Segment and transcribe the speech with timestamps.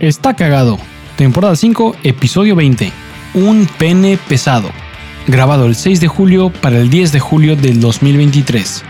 [0.00, 0.78] Está cagado.
[1.16, 2.92] Temporada 5, episodio 20.
[3.34, 4.70] Un pene pesado.
[5.26, 8.84] Grabado el 6 de julio para el 10 de julio del 2023.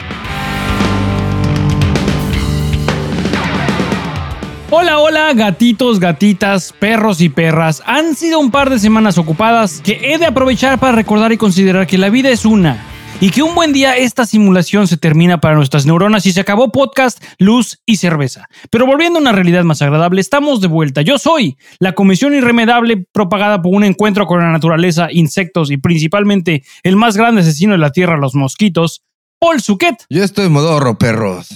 [4.71, 7.83] Hola, hola, gatitos, gatitas, perros y perras.
[7.87, 11.87] Han sido un par de semanas ocupadas que he de aprovechar para recordar y considerar
[11.87, 12.85] que la vida es una
[13.21, 16.71] y que un buen día esta simulación se termina para nuestras neuronas y se acabó
[16.71, 18.47] podcast, luz y cerveza.
[18.71, 21.03] Pero volviendo a una realidad más agradable, estamos de vuelta.
[21.03, 26.63] Yo soy la comisión irremediable propagada por un encuentro con la naturaleza, insectos y principalmente
[26.85, 29.03] el más grande asesino de la Tierra, los mosquitos,
[29.41, 29.97] Paul Suquet.
[30.11, 31.49] Yo estoy modorro, perros.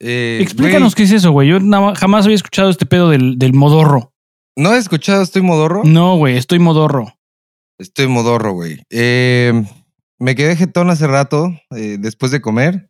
[0.00, 1.48] Eh, Explícanos qué es eso, güey.
[1.48, 1.60] Yo
[1.94, 4.12] jamás había escuchado este pedo del, del modorro.
[4.56, 5.82] ¿No has escuchado estoy modorro?
[5.84, 7.14] No, güey, estoy modorro.
[7.78, 8.82] Estoy modorro, güey.
[8.90, 9.64] Eh,
[10.22, 12.88] me quedé jetón hace rato, eh, después de comer.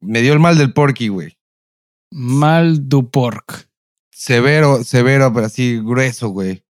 [0.00, 1.36] Me dio el mal del porky, güey.
[2.12, 3.68] Mal du pork.
[4.12, 6.64] Severo, severo, pero así grueso, güey.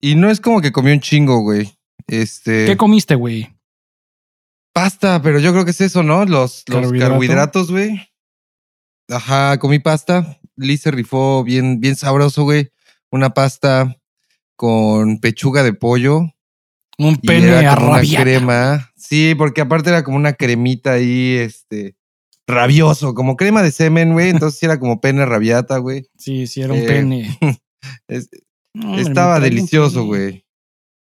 [0.00, 1.76] Y no es como que comí un chingo, güey.
[2.06, 2.66] Este.
[2.66, 3.52] ¿Qué comiste, güey?
[4.72, 6.24] Pasta, pero yo creo que es eso, ¿no?
[6.24, 8.00] Los, los carbohidratos, güey.
[9.08, 10.38] Ajá, comí pasta.
[10.78, 12.70] Se rifó bien, bien sabroso, güey.
[13.10, 13.96] Una pasta
[14.54, 16.28] con pechuga de pollo,
[17.08, 18.92] un pene era como una crema.
[18.96, 21.96] Sí, porque aparte era como una cremita ahí, este,
[22.46, 24.30] rabioso, como crema de semen, güey.
[24.30, 26.08] Entonces era como pene rabiata, güey.
[26.18, 27.38] Sí, sí, era un eh, pene.
[28.98, 30.46] estaba delicioso, güey.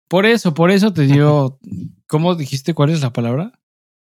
[0.07, 1.59] Por eso, por eso te dio.
[2.07, 3.59] ¿Cómo dijiste cuál es la palabra?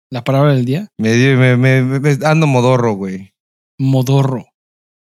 [0.09, 0.91] ¿La palabra del día?
[0.97, 3.33] Me dio, me, me, ando modorro, güey.
[3.79, 4.45] Modorro.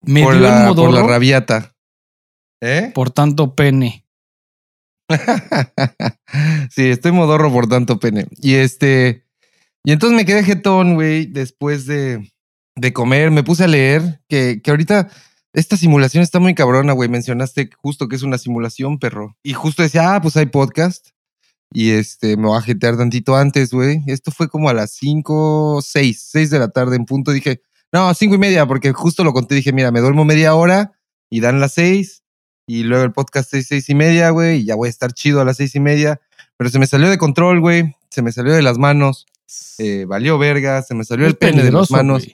[0.02, 0.92] Me dio el modorro.
[0.92, 1.76] Por la rabiata.
[2.62, 2.92] ¿Eh?
[2.96, 4.07] Por tanto pene.
[6.70, 8.28] sí, estoy modorro por tanto pene.
[8.38, 9.26] Y este.
[9.84, 12.32] Y entonces me quedé jetón, güey, después de,
[12.76, 13.32] de comer.
[13.32, 15.10] Me puse a leer que, que ahorita
[15.54, 17.10] esta simulación está muy cabrona, güey.
[17.10, 19.38] Mencionaste justo que es una simulación, perro.
[19.44, 21.10] Y justo decía, ah, pues hay podcast.
[21.72, 24.02] Y este, me voy a jetear tantito antes, güey.
[24.08, 27.32] Esto fue como a las 5, 6, 6 de la tarde en punto.
[27.32, 27.62] Dije,
[27.92, 29.56] no, cinco y media, porque justo lo conté.
[29.56, 30.94] Dije, mira, me duermo media hora
[31.30, 32.24] y dan las 6
[32.70, 35.40] y luego el podcast es seis y media, güey, y ya voy a estar chido
[35.40, 36.20] a las seis y media.
[36.58, 37.96] Pero se me salió de control, güey.
[38.10, 39.26] Se me salió de las manos.
[39.78, 40.82] Eh, valió verga.
[40.82, 42.28] Se me salió el pene de las manos.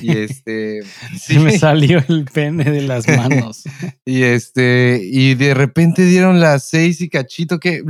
[0.00, 0.80] Y este.
[1.20, 3.64] sí, me salió el pene de las manos.
[4.06, 5.02] y este.
[5.04, 7.82] Y de repente dieron las seis y cachito que.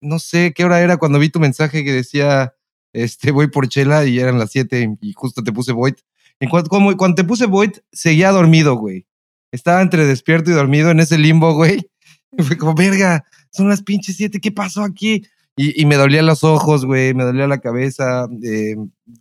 [0.00, 2.54] No sé qué hora era cuando vi tu mensaje que decía.
[2.92, 5.94] Este, voy por chela y eran las siete y justo te puse Void.
[6.50, 9.06] Cuanto, como, cuando te puse Void, seguía dormido, güey.
[9.54, 11.88] Estaba entre despierto y dormido en ese limbo, güey.
[12.36, 15.22] Y fue como, verga, son las pinches siete, ¿qué pasó aquí?
[15.56, 18.74] Y, me dolían los ojos, güey, me dolía la cabeza, eh,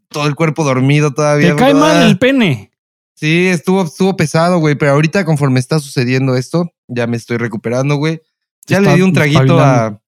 [0.07, 1.51] todo el cuerpo dormido todavía.
[1.51, 2.71] Te cae mal el pene.
[3.13, 7.97] Sí, estuvo, estuvo pesado, güey, pero ahorita conforme está sucediendo esto, ya me estoy recuperando,
[7.97, 8.19] güey.
[8.65, 10.01] Ya le di un traguito a,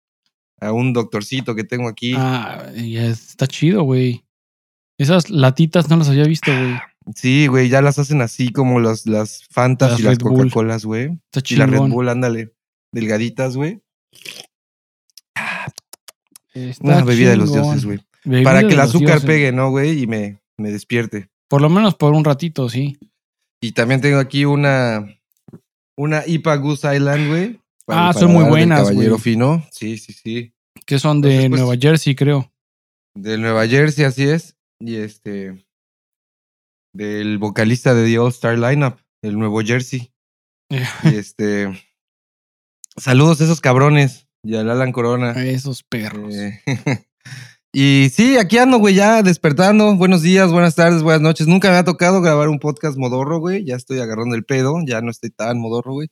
[0.59, 2.15] a, un doctorcito que tengo aquí.
[2.17, 4.25] Ah, ya está chido, güey.
[4.97, 6.79] Esas latitas no las había visto, güey.
[7.13, 11.19] Sí, güey, ya las hacen así como las, las Fantas y las Coca-Colas, güey.
[11.49, 12.53] Y la Red Bull, ándale,
[12.91, 13.81] delgaditas, güey.
[16.79, 17.99] Una bebida de los dioses, güey.
[18.43, 20.01] Para que el azúcar pegue, ¿no, güey?
[20.01, 21.29] Y me, me despierte.
[21.47, 22.97] Por lo menos por un ratito, sí.
[23.61, 25.05] Y también tengo aquí una,
[25.95, 27.59] una IPA Goose Island, güey.
[27.87, 28.95] Ah, son muy buenas, güey.
[28.95, 29.63] Caballero fino.
[29.71, 30.53] Sí, sí, sí.
[30.85, 32.51] Que son de pues, Nueva Jersey, creo.
[33.13, 34.55] De Nueva Jersey, así es.
[34.79, 35.64] Y este
[36.95, 40.13] del vocalista de The All Star Lineup, el Nuevo Jersey.
[40.69, 40.77] y
[41.15, 41.69] este.
[42.97, 45.31] Saludos a esos cabrones y al Alan Corona.
[45.31, 46.33] A esos perros.
[46.33, 46.61] Eh,
[47.73, 49.93] y sí, aquí ando, güey, ya despertando.
[49.97, 51.47] Buenos días, buenas tardes, buenas noches.
[51.47, 53.65] Nunca me ha tocado grabar un podcast modorro, güey.
[53.65, 56.07] Ya estoy agarrando el pedo, ya no estoy tan modorro, güey.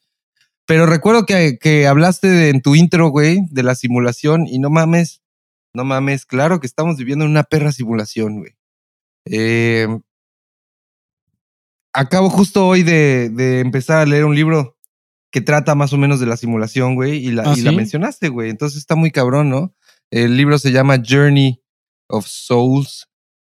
[0.65, 5.21] Pero recuerdo que, que hablaste en tu intro, güey, de la simulación y no mames,
[5.73, 8.55] no mames, claro que estamos viviendo en una perra simulación, güey.
[9.25, 9.87] Eh,
[11.93, 14.77] acabo justo hoy de, de, empezar a leer un libro
[15.31, 18.29] que trata más o menos de la simulación, güey, y la, ¿Ah, y la mencionaste,
[18.29, 18.49] güey.
[18.49, 19.73] Entonces está muy cabrón, ¿no?
[20.11, 21.63] El libro se llama Journey
[22.07, 23.09] of Souls,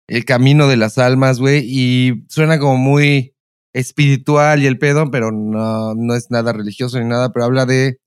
[0.09, 3.35] El Camino de las Almas, güey, y suena como muy
[3.73, 8.01] espiritual y el pedo, pero no, no es nada religioso ni nada, pero habla de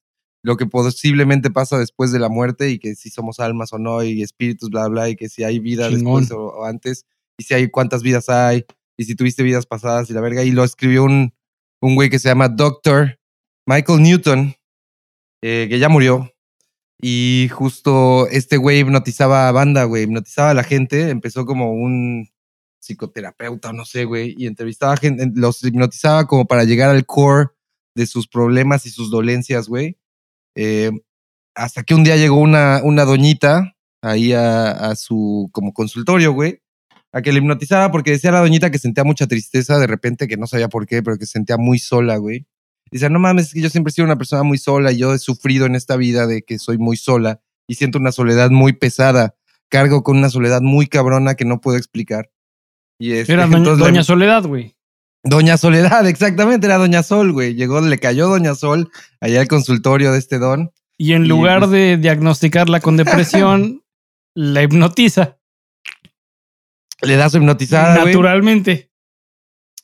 [0.44, 4.04] lo que posiblemente pasa después de la muerte y que si somos almas o no
[4.04, 7.06] y espíritus, bla, bla, y que si hay vida después o antes
[7.38, 8.66] y si hay cuántas vidas hay
[9.01, 10.44] y si tuviste vidas pasadas y la verga.
[10.44, 11.33] Y lo escribió un,
[11.81, 13.19] un güey que se llama Doctor
[13.65, 14.53] Michael Newton,
[15.42, 16.31] eh, que ya murió.
[17.01, 21.09] Y justo este güey hipnotizaba a banda, güey, hipnotizaba a la gente.
[21.09, 22.30] Empezó como un
[22.80, 27.50] psicoterapeuta, no sé, güey, y entrevistaba a gente, los hipnotizaba como para llegar al core
[27.95, 29.97] de sus problemas y sus dolencias, güey.
[30.56, 30.92] Eh,
[31.56, 36.62] hasta que un día llegó una, una doñita ahí a, a su como consultorio, güey,
[37.13, 40.38] a que le hipnotizara porque decía la doñita que sentía mucha tristeza de repente, que
[40.38, 42.46] no sabía por qué, pero que se sentía muy sola, güey.
[42.92, 45.13] Dice, no mames, es que yo siempre he sido una persona muy sola y yo
[45.13, 48.74] he sufrido en esta vida de que soy muy sola y siento una soledad muy
[48.74, 49.36] pesada.
[49.69, 52.30] Cargo con una soledad muy cabrona que no puedo explicar.
[53.00, 54.75] Y este, Era doña, Soledad, güey.
[55.24, 57.56] Doña Soledad, exactamente, era Doña Sol, güey.
[57.56, 58.92] Llegó, le cayó Doña Sol
[59.22, 60.72] allá al consultorio de este don.
[60.98, 63.84] Y en lugar pues de diagnosticarla con depresión,
[64.36, 65.40] la hipnotiza.
[67.01, 68.06] Le da su hipnotizada.
[68.06, 68.92] Naturalmente.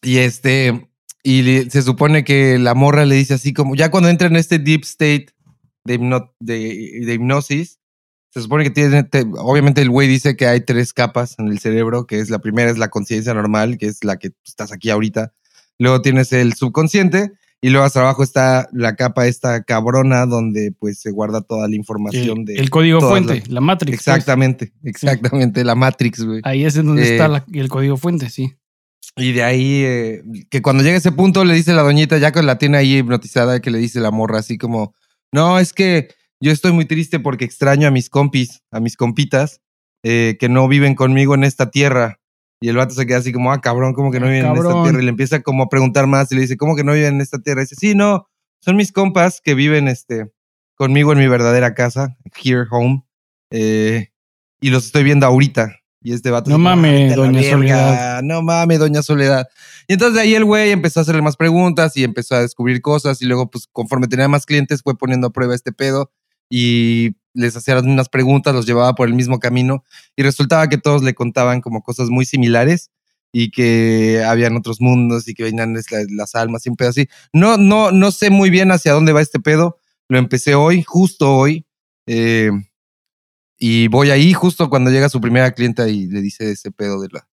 [0.02, 0.90] Y este,
[1.24, 4.60] y se supone que la morra le dice así como, ya cuando entra en este
[4.60, 5.28] deep state
[5.84, 5.98] de,
[6.40, 7.80] de, hipnosis,
[8.30, 9.08] se supone que tiene,
[9.40, 12.70] obviamente el güey dice que hay tres capas en el cerebro, que es la primera
[12.70, 15.34] es la conciencia normal, que es la que estás aquí ahorita.
[15.80, 17.32] Luego tienes el subconsciente
[17.68, 21.76] y luego hasta abajo está la capa esta cabrona donde pues se guarda toda la
[21.76, 22.56] información de...
[22.56, 23.98] El código fuente, la, Matrix.
[23.98, 24.08] Pues.
[24.08, 26.40] Exactamente, exactamente, la Matrix, güey.
[26.46, 28.54] Ahí es en donde está eh, el código fuente, sí.
[29.18, 32.46] Y de ahí, eh, que cuando llega ese punto le dice la doñita, ya con
[32.46, 34.96] la tiene ahí hipnotizada, que le dice la morra así como,
[35.34, 36.08] no, es que
[36.40, 39.60] yo estoy muy triste porque extraño a mis compis, a mis compitas,
[40.04, 42.22] eh, que no viven conmigo en esta tierra.
[42.60, 44.58] Y el vato se queda así como, ah, cabrón, ¿cómo que no ah, viven en
[44.58, 45.00] esta tierra?
[45.00, 47.22] Y le empieza como a preguntar más y le dice, ¿cómo que no viven en
[47.22, 47.62] esta tierra?
[47.62, 48.28] Y dice, sí, no,
[48.60, 50.32] son mis compas que viven este,
[50.76, 53.04] conmigo en mi verdadera casa, here home.
[53.52, 54.10] Eh,
[54.60, 55.76] y los estoy viendo ahorita.
[56.02, 56.50] Y este vato.
[56.50, 58.22] No mames, doña Soledad.
[58.24, 59.48] No mames, doña Soledad.
[59.88, 62.82] Y entonces de ahí el güey empezó a hacerle más preguntas y empezó a descubrir
[62.82, 63.22] cosas.
[63.22, 66.12] Y luego, pues, conforme tenía más clientes, fue poniendo a prueba este pedo.
[66.50, 69.84] Y les hacía las mismas preguntas, los llevaba por el mismo camino
[70.16, 72.92] y resultaba que todos le contaban como cosas muy similares
[73.32, 75.76] y que habían otros mundos y que venían
[76.10, 77.08] las, almas y un pedo así.
[77.34, 79.78] No, no, no sé muy bien hacia dónde va este pedo.
[80.10, 81.66] Lo empecé hoy, justo hoy.
[82.08, 82.52] Eh,
[83.60, 87.10] y voy ahí justo cuando llega su primera clienta y le dice ese pedo de
[87.12, 87.27] la,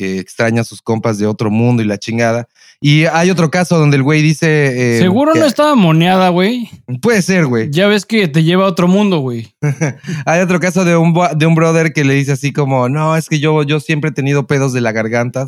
[0.00, 2.48] que extraña a sus compas de otro mundo y la chingada.
[2.80, 4.96] Y hay otro caso donde el güey dice...
[4.96, 6.70] Eh, Seguro no estaba moneada, güey.
[7.02, 7.68] Puede ser, güey.
[7.70, 9.54] Ya ves que te lleva a otro mundo, güey.
[10.24, 13.28] hay otro caso de un, de un brother que le dice así como, no, es
[13.28, 15.46] que yo, yo siempre he tenido pedos de la garganta,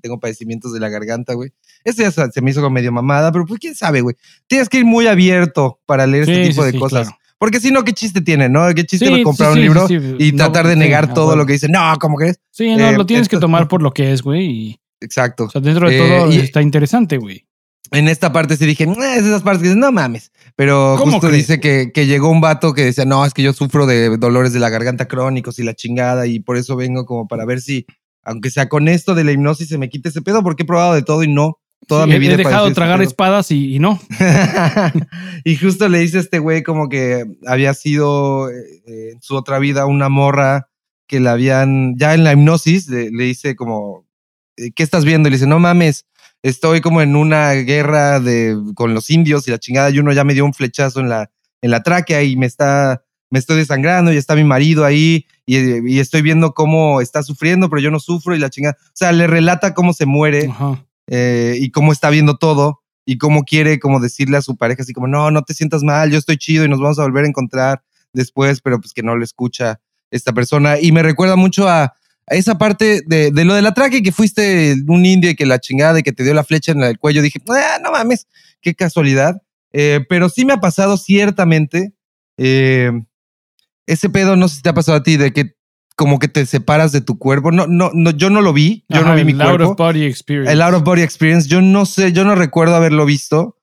[0.00, 1.50] tengo padecimientos de la garganta, güey.
[1.84, 4.16] Este ya se me hizo como medio mamada, pero pues quién sabe, güey.
[4.46, 7.10] Tienes que ir muy abierto para leer este tipo de cosas.
[7.38, 8.72] Porque si no, ¿qué chiste tiene, no?
[8.74, 11.68] ¿Qué chiste comprar un libro y tratar de negar todo lo que dice?
[11.68, 12.40] No, ¿cómo crees?
[12.50, 14.80] Sí, no, lo eh, tienes que tomar por lo que es, güey.
[15.00, 15.44] Exacto.
[15.44, 17.46] O sea, dentro de todo eh, está interesante, güey.
[17.92, 20.32] En esta parte sí dije, es esas partes que dicen, no mames.
[20.56, 23.86] Pero justo dice que, que, llegó un vato que decía, no, es que yo sufro
[23.86, 27.44] de dolores de la garganta crónicos y la chingada, y por eso vengo como para
[27.44, 27.86] ver si,
[28.24, 30.94] aunque sea con esto de la hipnosis, se me quite ese pedo, porque he probado
[30.94, 31.60] de todo y no.
[31.86, 34.00] Toda mi vida he dejado tragar espadas y, no.
[35.44, 39.60] y justo le dice a este güey como que había sido eh, en su otra
[39.60, 40.68] vida una morra
[41.06, 44.04] que la habían, ya en la hipnosis, le, dice como,
[44.56, 45.28] eh, ¿qué estás viendo?
[45.28, 46.06] Y le dice, no mames,
[46.42, 50.24] estoy como en una guerra de, con los indios y la chingada, y uno ya
[50.24, 51.30] me dio un flechazo en la,
[51.62, 55.56] en la tráquea y me está, me estoy desangrando y está mi marido ahí y,
[55.88, 58.76] y estoy viendo cómo está sufriendo, pero yo no sufro y la chingada.
[58.80, 60.48] O sea, le relata cómo se muere.
[60.50, 64.82] Ajá eh, y cómo está viendo todo y cómo quiere como decirle a su pareja
[64.82, 67.24] así como, no, no te sientas mal, yo estoy chido y nos vamos a volver
[67.24, 67.82] a encontrar
[68.12, 70.80] después, pero pues que no lo escucha esta persona.
[70.80, 71.94] Y me recuerda mucho a,
[72.28, 76.00] esa parte de, lo de la traque que fuiste un indio y que la chingada
[76.00, 77.22] y que te dio la flecha en el cuello.
[77.22, 78.26] Dije, ah, no mames,
[78.60, 79.40] qué casualidad.
[79.72, 81.92] Eh, pero sí me ha pasado ciertamente
[82.36, 82.90] eh,
[83.86, 85.55] ese pedo, no sé si te ha pasado a ti, de que
[85.96, 87.50] como que te separas de tu cuerpo.
[87.50, 88.84] No, no, no yo no lo vi.
[88.88, 89.54] Yo no vi mi cuerpo.
[89.54, 90.52] El out of body experience.
[90.52, 91.48] El out of body experience.
[91.48, 93.58] Yo no sé, yo no recuerdo haberlo visto,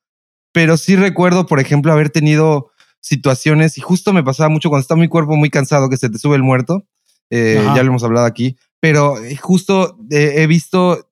[0.52, 4.96] pero sí recuerdo, por ejemplo, haber tenido situaciones y justo me pasaba mucho cuando está
[4.96, 6.84] mi cuerpo muy cansado que se te sube el muerto.
[7.30, 11.08] Eh, ya lo hemos hablado aquí, pero eh, justo eh, he visto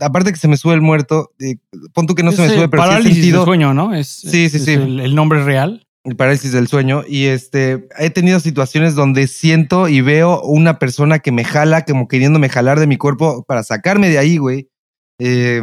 [0.00, 1.56] aparte que se me sube el muerto, eh,
[1.92, 3.94] pon tú que no se me sube, pero parálisis sí del sueño, ¿no?
[3.94, 4.72] Es, sí, sí, sí.
[4.72, 10.00] el, nombre real el parálisis del sueño y este he tenido situaciones donde siento y
[10.00, 14.18] veo una persona que me jala como queriéndome jalar de mi cuerpo para sacarme de
[14.18, 14.70] ahí, güey.
[15.20, 15.62] Eh,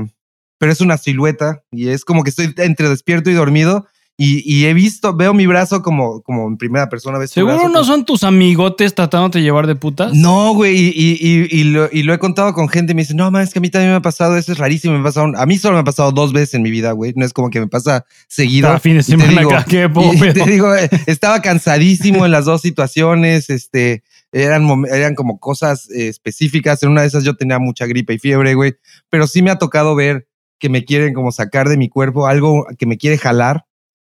[0.60, 4.74] pero es una silueta y es como que estoy entre despierto y dormido y, he
[4.74, 7.26] visto, veo mi brazo como, como en primera persona.
[7.28, 10.14] ¿Seguro no son tus amigotes tratándote de llevar de putas?
[10.14, 13.52] No, güey, y, y, lo, he contado con gente y me dice, no, man, es
[13.52, 15.76] que a mí también me ha pasado, eso es rarísimo, me ha a mí solo
[15.76, 18.06] me ha pasado dos veces en mi vida, güey, no es como que me pasa
[18.30, 18.72] seguido.
[18.72, 19.90] A fin de semana acá, qué
[20.34, 26.08] te digo, eh, estaba cansadísimo en las dos situaciones, este, eran, eran como cosas eh,
[26.08, 28.76] específicas, en una de esas yo tenía mucha gripe y fiebre, güey,
[29.10, 32.66] pero sí me ha tocado ver que me quieren como sacar de mi cuerpo, algo
[32.78, 33.66] que me quiere jalar.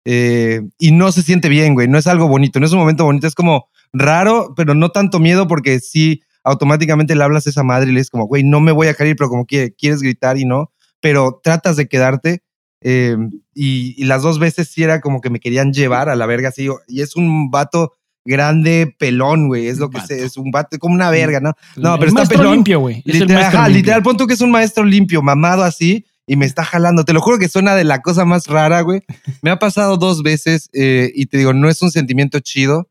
[0.05, 1.87] Eh, y no se siente bien, güey.
[1.87, 5.19] No es algo bonito, no es un momento bonito, es como raro, pero no tanto
[5.19, 8.59] miedo porque sí, automáticamente le hablas a esa madre y le dices como, güey, no
[8.59, 12.43] me voy a caer, pero como que quieres gritar y no, pero tratas de quedarte.
[12.81, 13.15] Eh,
[13.53, 16.67] y, las dos veces sí era como que me querían llevar a la verga, así.
[16.87, 17.93] Y es un vato
[18.25, 19.67] grande, pelón, güey.
[19.67, 21.53] Es lo que sé, es un vato como una verga, ¿no?
[21.77, 22.55] No, pero está pelón.
[22.55, 23.01] limpio, güey.
[23.05, 27.03] Literal, literal, punto que es un maestro limpio, mamado así y me está jalando.
[27.03, 29.03] Te lo juro que suena de la cosa más rara, güey.
[29.41, 32.89] Me ha pasado dos veces eh, y te digo, no es un sentimiento chido.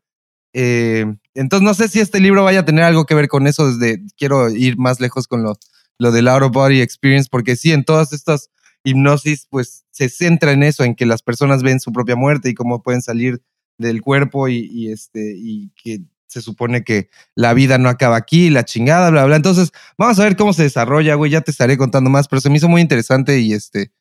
[0.53, 3.71] Eh, entonces no sé si este libro vaya a tener algo que ver con eso.
[3.71, 5.57] Desde quiero ir más lejos con lo,
[5.97, 8.49] lo del out of body experience, porque sí, en todas estas
[8.83, 12.53] hipnosis, pues se centra en eso, en que las personas ven su propia muerte y
[12.53, 13.41] cómo pueden salir
[13.77, 16.01] del cuerpo y, y este y que
[16.33, 19.35] se supone que la vida no acaba aquí, la chingada, bla, bla.
[19.35, 21.29] Entonces, vamos a ver cómo se desarrolla, güey.
[21.29, 23.91] Ya te estaré contando más, pero se me hizo muy interesante y este,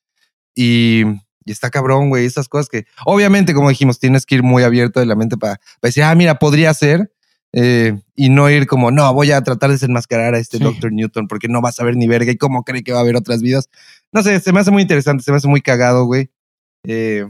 [0.54, 1.02] y,
[1.44, 2.24] está cabrón, güey.
[2.24, 5.60] Esas cosas que, obviamente, como dijimos, tienes que ir muy abierto de la mente para,
[5.82, 7.12] decir, ah, mira, podría ser.
[7.54, 11.28] Eh, y no ir como, no, voy a tratar de desenmascarar a este Doctor Newton
[11.28, 13.42] porque no vas a ver ni verga y cómo cree que va a haber otras
[13.42, 13.68] vidas.
[14.10, 16.30] No sé, se me hace muy interesante, se me hace muy cagado, güey.
[16.88, 17.26] Eh,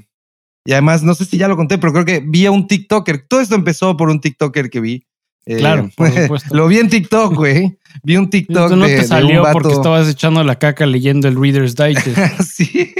[0.65, 3.27] y además, no sé si ya lo conté, pero creo que vi a un TikToker.
[3.27, 5.07] Todo esto empezó por un TikToker que vi.
[5.45, 6.55] Eh, claro, por supuesto.
[6.55, 7.77] lo vi en TikTok, güey.
[8.05, 8.65] Vi un TikTok.
[8.65, 12.43] Esto no te salió porque estabas echando la caca leyendo el Reader's Digest.
[12.47, 12.95] sí.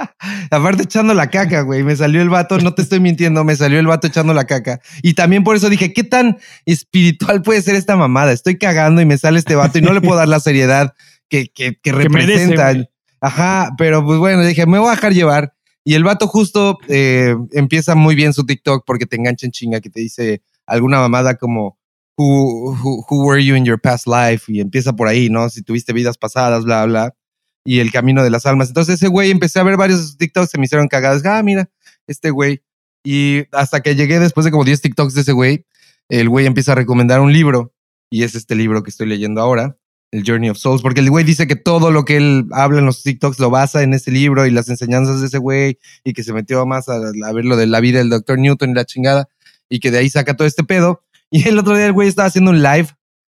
[0.50, 1.82] Aparte, echando la caca, güey.
[1.82, 4.80] Me salió el vato, no te estoy mintiendo, me salió el vato echando la caca.
[5.02, 8.32] Y también por eso dije, ¿qué tan espiritual puede ser esta mamada?
[8.32, 10.94] Estoy cagando y me sale este vato y no le puedo dar la seriedad
[11.28, 12.74] que, que, que representa.
[13.20, 15.54] Ajá, pero pues bueno, dije, me voy a dejar llevar.
[15.84, 19.80] Y el vato justo eh, empieza muy bien su TikTok porque te engancha en chinga,
[19.80, 21.78] que te dice alguna mamada como,
[22.16, 24.52] who, who, were you in your past life?
[24.52, 25.48] Y empieza por ahí, ¿no?
[25.48, 27.14] Si tuviste vidas pasadas, bla, bla.
[27.64, 28.68] Y el camino de las almas.
[28.68, 31.24] Entonces ese güey empecé a ver varios TikToks, se me hicieron cagadas.
[31.24, 31.70] Ah, mira,
[32.06, 32.62] este güey.
[33.04, 35.64] Y hasta que llegué después de como 10 TikToks de ese güey,
[36.08, 37.72] el güey empieza a recomendar un libro.
[38.10, 39.77] Y es este libro que estoy leyendo ahora
[40.10, 42.86] el Journey of Souls, porque el güey dice que todo lo que él habla en
[42.86, 46.24] los TikToks lo basa en ese libro y las enseñanzas de ese güey y que
[46.24, 48.38] se metió más a, ver lo de la vida del Dr.
[48.38, 49.28] Newton y la chingada
[49.68, 51.02] y que de ahí saca todo este pedo.
[51.30, 52.88] Y el otro día el güey estaba haciendo un live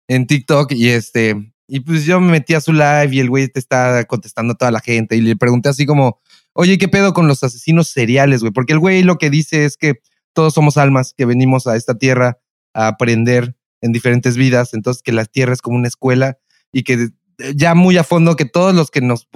[0.07, 3.47] en TikTok y este, y pues yo me metí a su live y el güey
[3.49, 6.19] te está contestando a toda la gente y le pregunté así como,
[6.53, 8.51] oye, ¿qué pedo con los asesinos seriales, güey?
[8.51, 10.01] Porque el güey lo que dice es que
[10.33, 12.39] todos somos almas que venimos a esta tierra
[12.73, 16.39] a aprender en diferentes vidas, entonces que la tierra es como una escuela
[16.73, 17.09] y que
[17.55, 19.27] ya muy a fondo que todos los que nos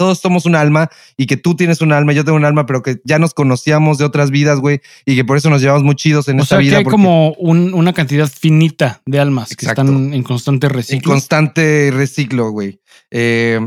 [0.00, 2.82] todos somos un alma y que tú tienes un alma, yo tengo un alma, pero
[2.82, 5.94] que ya nos conocíamos de otras vidas, güey, y que por eso nos llevamos muy
[5.94, 6.70] chidos en esta vida.
[6.70, 10.96] Que hay como una cantidad finita de almas que están en constante reciclo.
[10.96, 12.80] En constante reciclo, güey.
[13.10, 13.60] Eh,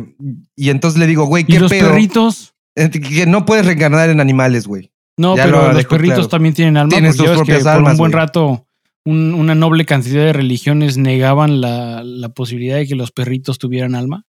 [0.55, 2.55] y entonces le digo, güey, ¿qué ¿Y los perritos?
[2.75, 4.91] Eh, que no puedes reencarnar en animales, güey.
[5.17, 6.89] No, pero los perritos también tienen alma.
[6.89, 7.83] Tienen sus propias almas.
[7.83, 8.67] Por un buen rato
[9.05, 14.25] una noble cantidad de religiones negaban la, posibilidad de que los perritos tuvieran alma.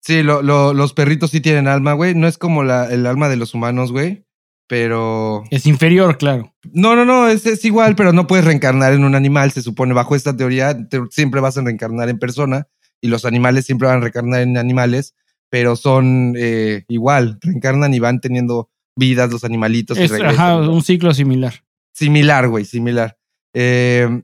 [0.00, 2.14] Sí, los perritos sí tienen alma, güey.
[2.14, 4.24] No es como la, el alma de los humanos, güey.
[4.66, 5.44] Pero.
[5.50, 6.54] Es inferior, claro.
[6.72, 9.50] No, no, no, es, es, igual, pero no puedes reencarnar en un animal.
[9.50, 10.76] Se supone, bajo esta teoría,
[11.10, 12.66] siempre vas a reencarnar en persona
[13.00, 15.14] y los animales siempre van a reencarnar en animales,
[15.50, 19.98] pero son eh, igual, reencarnan y van teniendo vidas los animalitos.
[19.98, 21.64] Es, ajá, un ciclo similar.
[21.92, 23.18] Similar, güey, similar.
[23.54, 24.22] Eh,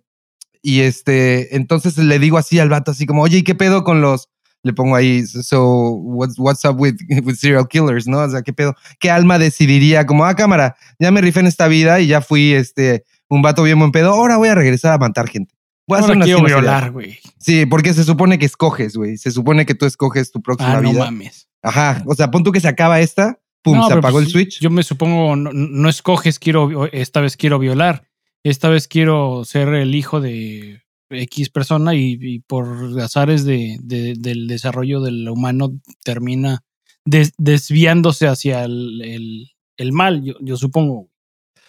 [0.62, 4.00] y este, entonces le digo así al vato, así como, oye, ¿y qué pedo con
[4.00, 4.28] los?
[4.62, 8.18] Le pongo ahí, so, what's, up with, with serial killers, ¿no?
[8.18, 8.74] O sea, ¿qué pedo?
[8.98, 10.04] ¿Qué alma decidiría?
[10.04, 13.62] Como, ah, cámara, ya me rifé en esta vida y ya fui, este, un vato
[13.62, 15.54] bien buen pedo, ahora voy a regresar a matar gente.
[15.86, 17.18] Voy a hacer una quiero violar, güey.
[17.38, 19.16] Sí, porque se supone que escoges, güey.
[19.16, 20.92] Se supone que tú escoges tu próxima ah, vida.
[20.92, 21.48] No mames.
[21.62, 22.02] Ajá.
[22.06, 24.60] O sea, pon tú que se acaba esta, pum, se apagó el pues, switch.
[24.60, 28.09] Yo me supongo, no, no, escoges, quiero, esta vez quiero violar
[28.44, 35.00] esta vez quiero ser el hijo de X persona y, por azares de, del desarrollo
[35.00, 35.72] del humano
[36.04, 36.62] termina
[37.04, 39.48] desviándose hacia el,
[39.92, 41.10] mal, yo, supongo.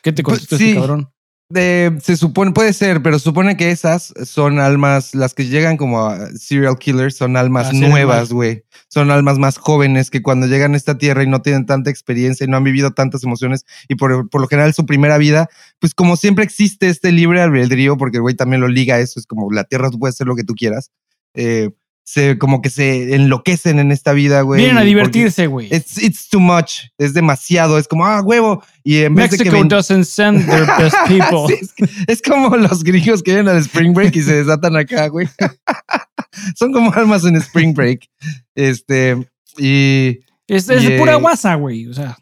[0.03, 1.11] ¿Qué te pues contestó este cabrón?
[1.53, 6.27] Se supone, puede ser, pero supone que esas son almas, las que llegan como a
[6.35, 8.63] serial killers, son almas ah, nuevas, güey.
[8.87, 12.45] Son almas más jóvenes que cuando llegan a esta tierra y no tienen tanta experiencia
[12.45, 15.93] y no han vivido tantas emociones y por, por lo general su primera vida, pues
[15.93, 19.25] como siempre existe este libre albedrío, porque el güey también lo liga a eso, es
[19.25, 20.91] como la tierra tú puedes hacer lo que tú quieras.
[21.33, 21.69] Eh,
[22.03, 24.61] se como que se enloquecen en esta vida, güey.
[24.61, 25.67] Vienen a divertirse, güey.
[25.71, 26.87] It's, too much.
[26.97, 27.77] Es demasiado.
[27.77, 28.63] Es como, ah, huevo.
[28.83, 31.53] Y en vez de que doesn't send their best people.
[32.07, 35.27] es, como los gringos que vienen al Spring Break y se desatan acá, güey.
[36.55, 38.09] Son como almas en Spring Break.
[38.55, 39.27] Este,
[39.57, 40.19] y...
[40.47, 41.87] Es, es pura guasa, güey.
[41.87, 42.17] O sea.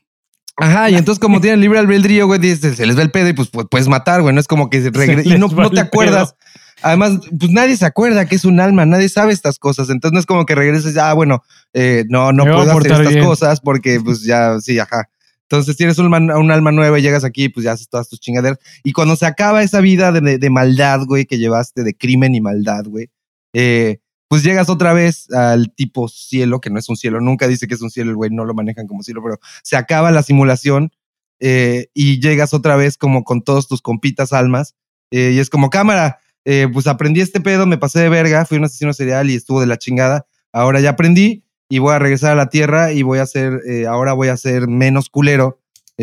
[0.57, 3.33] Ajá, y entonces como tienen libre albedrío, güey, dices, se les va el pedo y
[3.33, 4.35] pues, pues puedes matar, güey.
[4.35, 4.89] No es como que se.
[5.23, 6.35] Y no, no te acuerdas.
[6.81, 9.89] Además, pues nadie se acuerda que es un alma, nadie sabe estas cosas.
[9.89, 11.43] Entonces no es como que regreses, ah, bueno,
[11.73, 15.09] eh, no, no puedo hacer estas cosas porque pues ya, sí, ajá.
[15.43, 18.59] Entonces tienes un, un, alma nueva y llegas aquí, pues ya haces todas tus chingaderas.
[18.83, 22.41] Y cuando se acaba esa vida de, de maldad, güey, que llevaste, de crimen y
[22.41, 23.09] maldad, güey,
[23.53, 27.67] eh, pues llegas otra vez al tipo cielo, que no es un cielo, nunca dice
[27.67, 30.21] que es un cielo, el güey no lo manejan como cielo, pero se acaba la
[30.21, 30.91] simulación
[31.39, 34.75] eh, y llegas otra vez como con todos tus compitas almas
[35.09, 38.57] eh, y es como cámara, eh, pues aprendí este pedo, me pasé de verga, fui
[38.57, 42.31] un asesino serial y estuvo de la chingada, ahora ya aprendí y voy a regresar
[42.31, 45.59] a la tierra y voy a ser, ahora voy a ser menos culero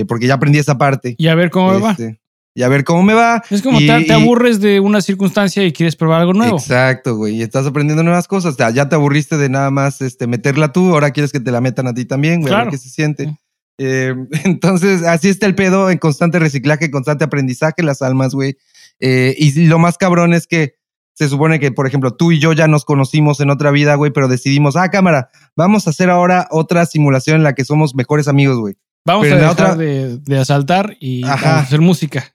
[0.06, 1.16] porque ya aprendí esa parte.
[1.18, 1.90] Y a ver cómo me va.
[1.92, 2.20] Este,
[2.56, 3.42] y a ver cómo me va.
[3.50, 6.56] Es como te, aburres de una circunstancia y quieres probar algo nuevo.
[6.56, 7.36] Exacto, güey.
[7.36, 8.56] Y estás aprendiendo nuevas cosas.
[8.56, 11.86] Ya te aburriste de nada más este, meterla tú, ahora quieres que te la metan
[11.86, 12.54] a ti también, güey.
[12.54, 13.38] A ver qué se siente.
[13.76, 14.14] Eh,
[14.44, 18.56] entonces, así está el pedo en constante reciclaje, constante aprendizaje, las almas, güey.
[19.00, 20.74] Eh, y lo más cabrón es que
[21.14, 24.12] se supone que, por ejemplo, tú y yo ya nos conocimos en otra vida, güey,
[24.12, 28.28] pero decidimos, ah, cámara, vamos a hacer ahora otra simulación en la que somos mejores
[28.28, 28.76] amigos, güey.
[29.06, 29.74] Vamos a dejar otra...
[29.76, 32.34] de, asaltar y hacer música.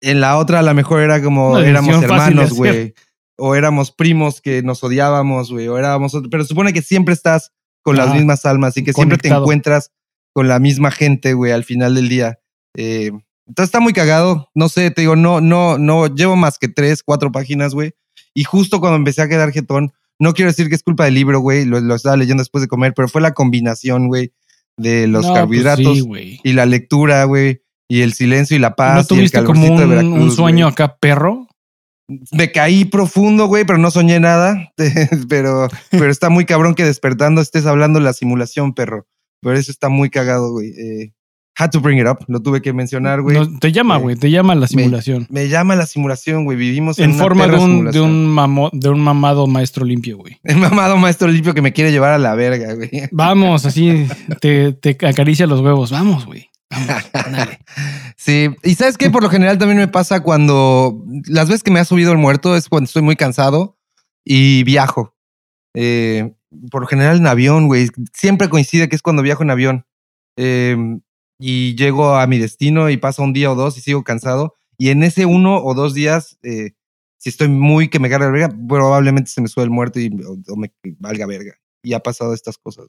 [0.00, 2.94] En la otra a lo mejor era como éramos hermanos, güey.
[3.38, 5.68] O éramos primos que nos odiábamos, güey.
[5.68, 9.28] O éramos Pero supone que siempre estás con las mismas almas y que siempre te
[9.28, 9.92] encuentras
[10.32, 12.40] con la misma gente, güey, al final del día.
[12.76, 13.12] Eh,
[13.46, 14.50] entonces está muy cagado.
[14.54, 17.92] No sé, te digo, no, no, no, llevo más que tres, cuatro páginas, güey.
[18.34, 21.40] Y justo cuando empecé a quedar jetón, no quiero decir que es culpa del libro,
[21.40, 24.32] güey, lo, estaba leyendo después de comer, pero fue la combinación, güey,
[24.76, 26.04] de los pues carbohidratos
[26.42, 28.96] y la lectura, güey y el silencio y la paz.
[28.96, 31.46] ¿No tuviste como un, sueño acá perro?
[32.32, 34.72] Me caí profundo, güey, pero no soñé nada.
[35.28, 39.06] pero, pero está muy cabrón que despertando estés hablando de la simulación, perro.
[39.40, 40.68] Pero eso está muy cagado, güey.
[40.70, 41.12] Eh,
[41.58, 43.38] had to bring it up, lo tuve que mencionar, güey.
[43.58, 45.26] te llama, eh, güey, te llama la simulación.
[45.30, 46.56] Me, llama la simulación, güey.
[46.56, 50.38] Vivimos en, en forma de un, de un, de un mamado maestro limpio, güey.
[50.44, 52.90] El mamado maestro limpio que me quiere llevar a la verga, güey.
[53.10, 54.06] Vamos, así
[54.40, 55.90] te, te acaricia los huevos.
[55.90, 56.50] Vamos, güey.
[58.16, 61.78] sí, y sabes que por lo general también me pasa cuando las veces que me
[61.80, 63.78] ha subido el muerto es cuando estoy muy cansado
[64.24, 65.14] y viajo.
[65.74, 66.34] Eh,
[66.70, 67.88] por lo general en avión, güey.
[68.12, 69.86] Siempre coincide que es cuando viajo en avión.
[70.36, 71.00] Em,
[71.38, 74.54] y llego a mi destino y pasa un día o dos y sigo cansado.
[74.78, 76.72] Y en ese uno o dos días, eh,
[77.18, 80.10] si estoy muy que me carga la verga, probablemente se me sube el muerto y
[80.26, 81.54] o, me valga verga.
[81.82, 82.86] Y ha pasado estas cosas.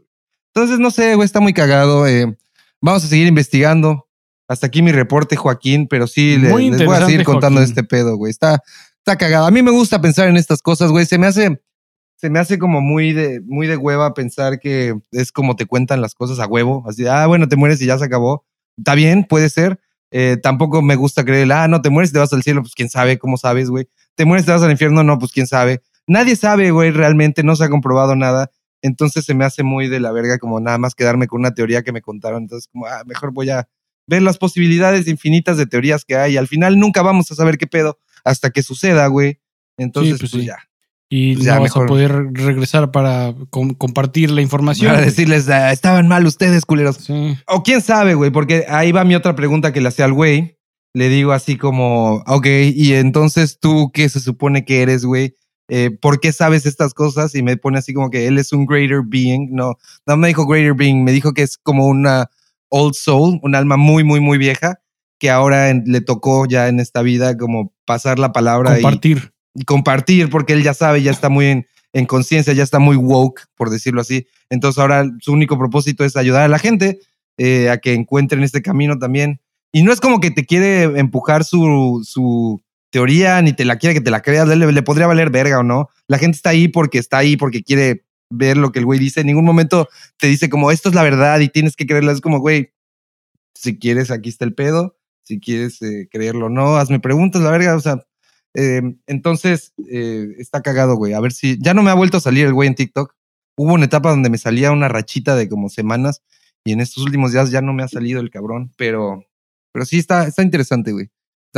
[0.53, 2.07] Entonces, no sé, güey, está muy cagado.
[2.07, 2.36] Eh,
[2.81, 4.07] Vamos a seguir investigando.
[4.47, 8.29] Hasta aquí mi reporte, Joaquín, pero sí, les, voy a seguir contando este pedo, güey.
[8.29, 8.63] Está,
[8.99, 9.45] está cagado.
[9.45, 11.05] A mí me gusta pensar en estas cosas, güey.
[11.05, 11.62] Se me hace,
[12.17, 16.01] se me hace como muy de, muy de hueva pensar que es como te cuentan
[16.01, 16.84] las cosas a huevo.
[16.88, 18.45] Así, ah, bueno, te mueres y ya se acabó.
[18.77, 19.80] Está bien, puede ser.
[20.12, 22.73] Eh, tampoco me gusta creer, ah, no, te mueres y te vas al cielo, pues
[22.73, 23.88] quién sabe, ¿cómo sabes, güey?
[24.15, 25.82] Te mueres y te vas al infierno, no, pues quién sabe.
[26.08, 28.49] Nadie sabe, güey, realmente, no se ha comprobado nada.
[28.82, 31.84] Entonces se me hace muy de la verga como nada más quedarme con una teoría
[31.84, 32.43] que me contaron.
[32.43, 33.67] Entonces, como, ah, mejor voy a
[34.08, 36.38] ver las posibilidades infinitas de teorías que hay.
[36.38, 39.39] Al final nunca vamos a saber qué pedo hasta que suceda, güey.
[39.77, 40.58] Entonces, pues, pues ya.
[41.10, 44.93] Y pues no ya vas a poder regresar para compartir la información.
[44.93, 47.08] Para decirles, ah, estaban mal ustedes, culeros.
[47.48, 50.58] O quién sabe, güey, porque ahí va mi otra pregunta que le hacía al güey.
[50.93, 55.36] Le digo así como, ok, y entonces tú, ¿qué se supone que eres, güey?
[55.70, 57.36] eh, ¿por qué sabes estas cosas?
[57.36, 59.50] Y me pone así como que él es un greater being.
[59.52, 62.30] No, no me dijo greater being, me dijo que es como una
[62.70, 64.80] old soul, un alma muy, muy, muy vieja,
[65.20, 68.74] que ahora le tocó ya en esta vida como pasar la palabra.
[68.74, 69.17] Compartir.
[69.17, 72.96] Y, compartir, porque él ya sabe, ya está muy en, en conciencia, ya está muy
[72.96, 74.28] woke, por decirlo así.
[74.50, 77.00] Entonces ahora su único propósito es ayudar a la gente
[77.38, 79.39] eh, a que encuentren este camino también.
[79.72, 83.93] Y no es como que te quiere empujar su, su, teoría, ni te la quiere
[83.93, 85.89] que te la creas, le, podría valer verga o no.
[86.08, 89.22] La gente está ahí porque está ahí, porque quiere ver lo que el güey dice.
[89.22, 92.12] En ningún momento te dice como esto es la verdad y tienes que creerla.
[92.12, 92.72] Es como, güey,
[93.54, 94.96] si quieres, aquí está el pedo.
[95.24, 97.76] Si quieres eh, creerlo o no, hazme preguntas, la verga.
[97.76, 98.06] O sea,
[98.53, 101.13] eh, entonces eh, está cagado, güey.
[101.13, 103.13] A ver si ya no me ha vuelto a salir el güey en TikTok.
[103.57, 106.21] Hubo una etapa donde me salía una rachita de como semanas
[106.63, 109.23] y en estos últimos días ya no me ha salido el cabrón, pero,
[109.71, 111.10] pero sí está, está interesante, güey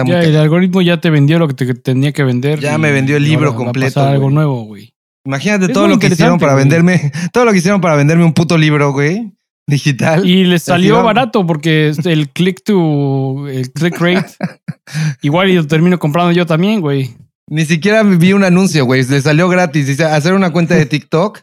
[0.05, 2.59] ya, el algoritmo ya te vendió lo que te tenía que vender.
[2.59, 4.01] Ya me vendió el libro completo.
[4.01, 4.93] algo nuevo, güey.
[5.25, 8.57] Imagínate todo lo que hicieron para venderme, todo lo que hicieron para venderme un puto
[8.57, 9.31] libro, güey,
[9.69, 10.25] digital.
[10.27, 14.31] Y les salió barato porque el click to, el click rate,
[15.21, 17.15] igual y lo termino comprando yo también, güey.
[17.47, 19.87] Ni siquiera vi un anuncio, güey, le salió gratis.
[19.87, 21.41] Dice, hacer una cuenta de TikTok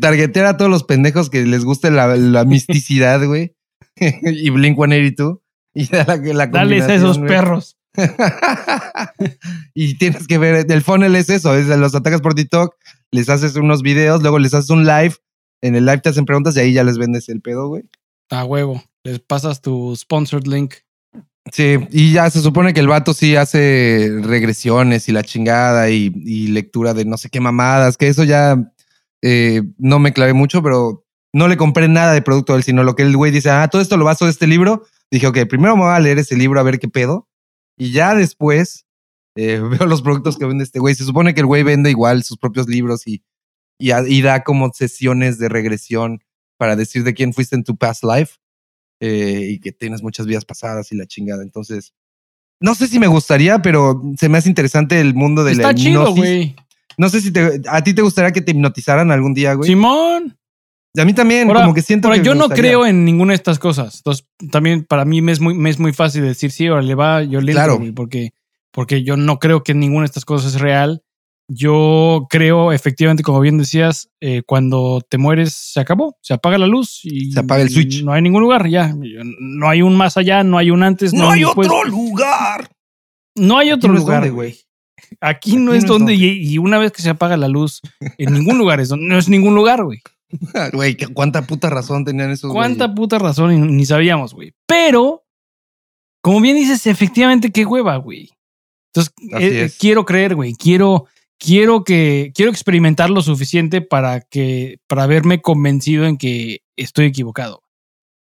[0.00, 3.54] targetear a todos los pendejos que les guste la, la misticidad, güey.
[3.96, 5.38] y Blink 182.
[5.74, 7.76] Y la, la Dales a esos perros.
[9.74, 12.76] y tienes que ver, el funnel es eso, es los atacas por TikTok,
[13.10, 15.14] les haces unos videos, luego les haces un live,
[15.62, 17.84] en el live te hacen preguntas y ahí ya les vendes el pedo, güey.
[18.30, 20.74] A huevo, les pasas tu sponsored link.
[21.52, 26.10] Sí, y ya se supone que el vato sí hace regresiones y la chingada y,
[26.48, 28.72] lectura de no sé qué mamadas, que eso ya
[29.22, 32.84] eh, no me clavé mucho, pero no le compré nada de producto de él, sino
[32.84, 34.84] lo que el güey dice, ah, todo esto lo baso de este libro.
[35.10, 37.28] Dije, ok, primero me voy a leer ese libro a ver qué pedo.
[37.76, 38.86] Y ya después
[39.36, 40.94] eh, veo los productos que vende este güey.
[40.94, 43.22] Se supone que el güey vende igual sus propios libros y,
[43.80, 46.22] y, da como sesiones de regresión
[46.56, 48.34] para decir de quién fuiste en tu past life
[49.00, 51.42] eh, y que tienes muchas vidas pasadas y la chingada.
[51.42, 51.94] Entonces,
[52.60, 55.74] no sé si me gustaría, pero se me hace interesante el mundo de Está la
[55.74, 56.54] chido, güey.
[56.98, 57.32] No sé si
[57.66, 59.68] a ti te gustaría que te hipnotizaran algún día, güey.
[59.68, 60.36] Simón.
[60.98, 62.20] A mí también, como que siento que.
[62.22, 63.96] Yo no creo en ninguna de estas cosas.
[63.98, 66.94] Entonces, también para mí me es muy, me es muy fácil decir, sí, ahora le
[66.94, 67.80] va, yo le claro.
[67.94, 68.32] porque,
[68.72, 71.02] porque yo no creo que ninguna de estas cosas es real.
[71.52, 76.68] Yo creo, efectivamente, como bien decías, eh, cuando te mueres se acabó, se apaga la
[76.68, 78.04] luz y se apaga el switch.
[78.04, 78.94] No hay ningún lugar, ya.
[78.94, 81.12] No hay un más allá, no hay un antes.
[81.12, 82.70] No, hay otro lugar.
[83.34, 84.60] No hay otro lugar, güey.
[85.20, 87.80] Aquí, no es donde, y, una vez que se apaga la luz,
[88.16, 90.00] en ningún lugar es donde, no es ningún lugar, güey.
[90.72, 92.52] Güey, cuánta puta razón tenían esos.
[92.52, 94.54] Cuánta puta razón y ni sabíamos, güey.
[94.64, 95.24] Pero,
[96.22, 98.30] como bien dices, efectivamente, qué hueva, güey.
[98.94, 100.54] Entonces, eh, quiero creer, güey.
[100.54, 101.06] Quiero,
[101.40, 107.64] quiero que, quiero experimentar lo suficiente para que, para verme convencido en que estoy equivocado.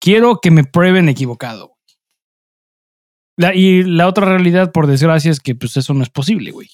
[0.00, 1.76] Quiero que me prueben equivocado.
[3.36, 6.68] La, y la otra realidad, por desgracia, es que pues eso no es posible, güey.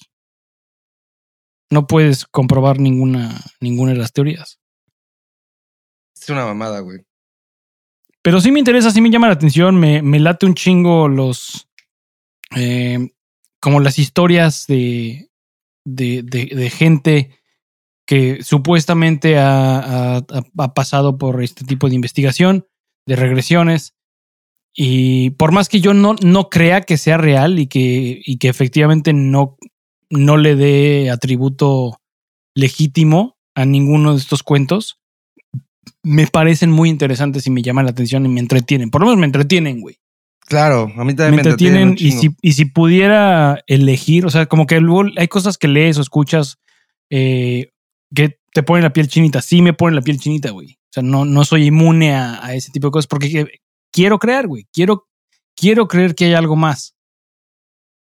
[1.69, 4.59] No puedes comprobar ninguna, ninguna de las teorías.
[6.15, 6.99] Es una mamada, güey.
[8.21, 11.67] Pero sí me interesa, sí me llama la atención, me, me late un chingo los.
[12.55, 13.11] Eh,
[13.59, 15.24] como las historias de,
[15.85, 17.39] de, de, gente
[18.05, 22.67] que supuestamente ha, ha, pasado por este tipo de investigación,
[23.05, 23.93] de regresiones.
[24.73, 28.49] Y por más que yo no, no crea que sea real y que, y que
[28.49, 29.57] efectivamente no,
[30.09, 32.01] no le dé atributo
[32.55, 34.99] legítimo a ninguno de estos cuentos,
[36.03, 38.89] me parecen muy interesantes y me llaman la atención y me entretienen.
[38.89, 39.97] Por lo menos me entretienen, güey.
[40.45, 41.95] Claro, a mí también me, entretienen.
[41.97, 45.97] y, si, y si pudiera elegir, o sea, como que luego hay cosas que lees
[45.97, 46.59] o escuchas
[47.09, 47.71] eh,
[48.13, 49.41] que te ponen la piel chinita.
[49.41, 50.73] Sí me ponen la piel chinita, güey.
[50.73, 53.59] O sea, no, no soy inmune a, ese tipo de cosas porque
[53.91, 54.67] quiero creer, güey.
[54.71, 55.07] Quiero,
[55.55, 56.95] quiero creer que hay algo más.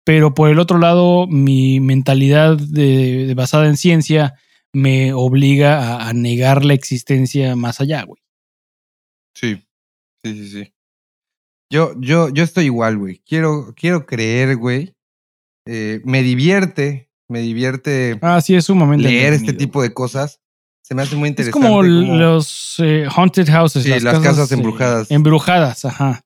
[0.03, 4.33] Pero por el otro lado, mi mentalidad de basada en ciencia
[4.73, 8.21] me obliga a, negar la existencia más allá, güey.
[9.33, 9.63] Sí,
[10.23, 10.72] sí, sí, sí.
[11.71, 13.21] Yo, yo, yo estoy igual, güey.
[13.25, 14.93] Quiero, quiero creer, güey.
[15.65, 18.17] Eh, me divierte, me divierte.
[18.21, 19.07] Ah, sí, es sumamente.
[19.07, 20.39] Leer este tipo de cosas.
[20.83, 21.65] Se me hace muy interesante.
[21.65, 23.83] Es como, los eh, haunted houses.
[23.83, 25.09] Sí, las, casas, eh, embrujadas.
[25.09, 26.25] embrujadas, ajá.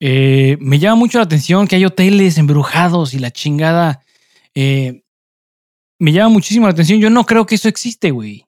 [0.00, 4.04] me llama mucho la atención que hay hoteles embrujados y la chingada.
[4.54, 5.02] Eh,
[5.98, 7.00] me llama muchísimo la atención.
[7.00, 8.46] Yo no creo que eso existe, güey.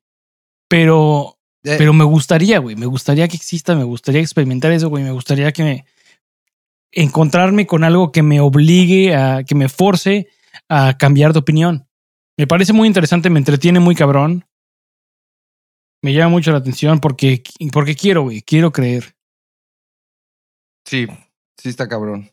[0.69, 1.36] Pero,
[1.67, 1.77] eh.
[1.79, 2.77] pero me gustaría, güey.
[2.77, 5.05] Me gustaría que exista, me gustaría experimentar eso, güey.
[5.05, 5.85] Me gustaría que me
[6.93, 10.29] encontrarme con algo que me obligue a, que me force
[10.69, 11.87] a cambiar de opinión.
[12.39, 14.45] Me parece muy interesante, me entretiene muy cabrón.
[16.03, 18.43] Me llama mucho la atención porque, porque quiero, güey.
[18.43, 19.15] Quiero creer.
[20.85, 21.07] Sí,
[21.57, 22.31] sí está cabrón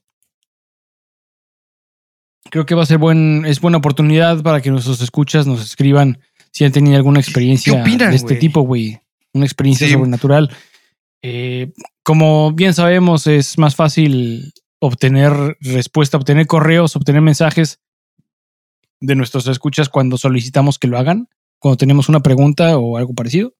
[2.53, 6.19] creo que va a ser buen, es buena oportunidad para que nuestros escuchas nos escriban
[6.51, 8.99] si han tenido alguna experiencia de este tipo, güey.
[9.33, 10.49] Una experiencia sobrenatural.
[11.21, 11.71] Eh,
[12.03, 17.79] como bien sabemos, es más fácil obtener respuesta, obtener correos, obtener mensajes
[18.99, 23.53] de nuestros escuchas cuando solicitamos que lo hagan, cuando tenemos una pregunta o algo parecido.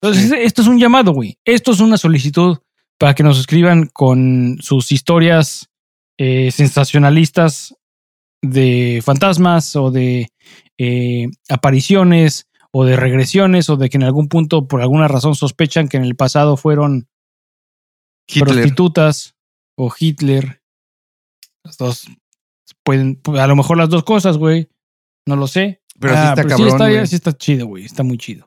[0.00, 1.38] Entonces, esto es un llamado, güey.
[1.44, 2.58] Esto es una solicitud
[2.98, 5.68] para que nos escriban con sus historias
[6.18, 7.74] eh, sensacionalistas
[8.42, 10.28] de fantasmas o de
[10.78, 15.88] eh, apariciones o de regresiones o de que en algún punto por alguna razón sospechan
[15.88, 17.06] que en el pasado fueron
[18.40, 19.36] prostitutas
[19.76, 20.62] o Hitler.
[21.64, 22.06] Las dos
[22.82, 24.68] pueden, a lo mejor las dos cosas, güey.
[25.26, 25.82] No lo sé.
[26.00, 27.06] Pero sí ah, está cabrón.
[27.06, 27.84] Sí está, chido, güey.
[27.84, 28.46] Está muy chido.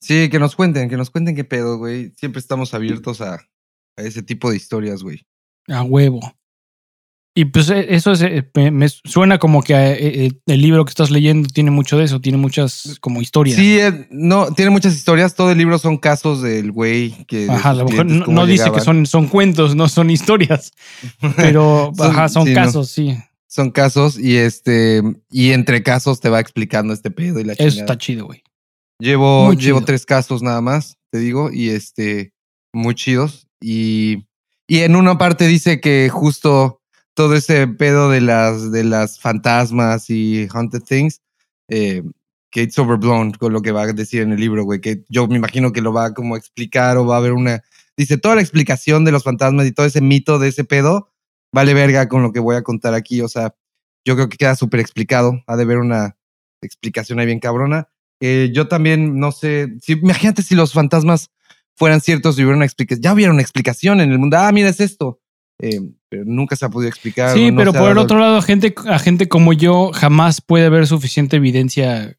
[0.00, 2.12] Sí, que nos cuenten, que nos cuenten qué pedo, güey.
[2.16, 5.26] Siempre estamos abiertos a, a ese tipo de historias, güey.
[5.66, 6.20] A huevo.
[7.38, 11.12] Y pues eh, eso es, eh, me suena como que eh, el libro que estás
[11.12, 13.56] leyendo tiene mucho de eso, tiene muchas como historias.
[13.56, 13.78] Sí,
[14.10, 15.36] no, tiene muchas historias.
[15.36, 17.46] Todo el libro son casos del güey que.
[17.48, 20.72] Ajá, a lo mejor no, dice que son, son cuentos, no son historias.
[21.36, 23.16] Pero son, ajá, son casos, sí.
[23.46, 27.78] Son casos y este, y entre casos te va explicando este pedo y la Eso
[27.78, 28.42] está chido, güey.
[28.98, 32.32] Llevo, llevo tres casos nada más, te digo, y este,
[32.72, 33.46] muy chidos.
[33.60, 34.26] Y,
[34.66, 36.77] y en una parte dice que justo
[37.18, 41.20] todo ese pedo de las, de las fantasmas y haunted things,
[41.66, 42.04] eh,
[42.48, 45.26] que it's overblown con lo que va a decir en el libro, güey, que yo
[45.26, 47.64] me imagino que lo va a como explicar o va a haber una,
[47.96, 51.10] dice, toda la explicación de los fantasmas y todo ese mito de ese pedo,
[51.52, 53.52] vale verga con lo que voy a contar aquí, o sea,
[54.04, 56.16] yo creo que queda súper explicado, ha de haber una
[56.62, 57.88] explicación ahí bien cabrona.
[58.20, 61.32] Eh, yo también, no sé, si, imagínate si los fantasmas
[61.74, 64.68] fueran ciertos y hubiera una explicación, ya hubiera una explicación en el mundo, ah, mira,
[64.68, 65.20] es esto.
[65.60, 67.34] Eh, nunca se ha podido explicar.
[67.34, 71.36] Sí, pero por el otro lado, gente, a gente como yo jamás puede haber suficiente
[71.36, 72.16] evidencia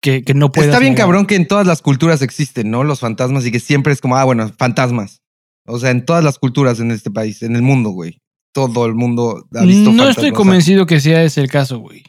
[0.00, 0.68] que, que no puede.
[0.68, 2.84] Está bien cabrón que en todas las culturas existen, ¿no?
[2.84, 5.22] Los fantasmas y que siempre es como, ah, bueno, fantasmas.
[5.66, 8.20] O sea, en todas las culturas en este país, en el mundo, güey.
[8.52, 12.02] Todo el mundo ha visto No estoy convencido que sea ese el caso, güey.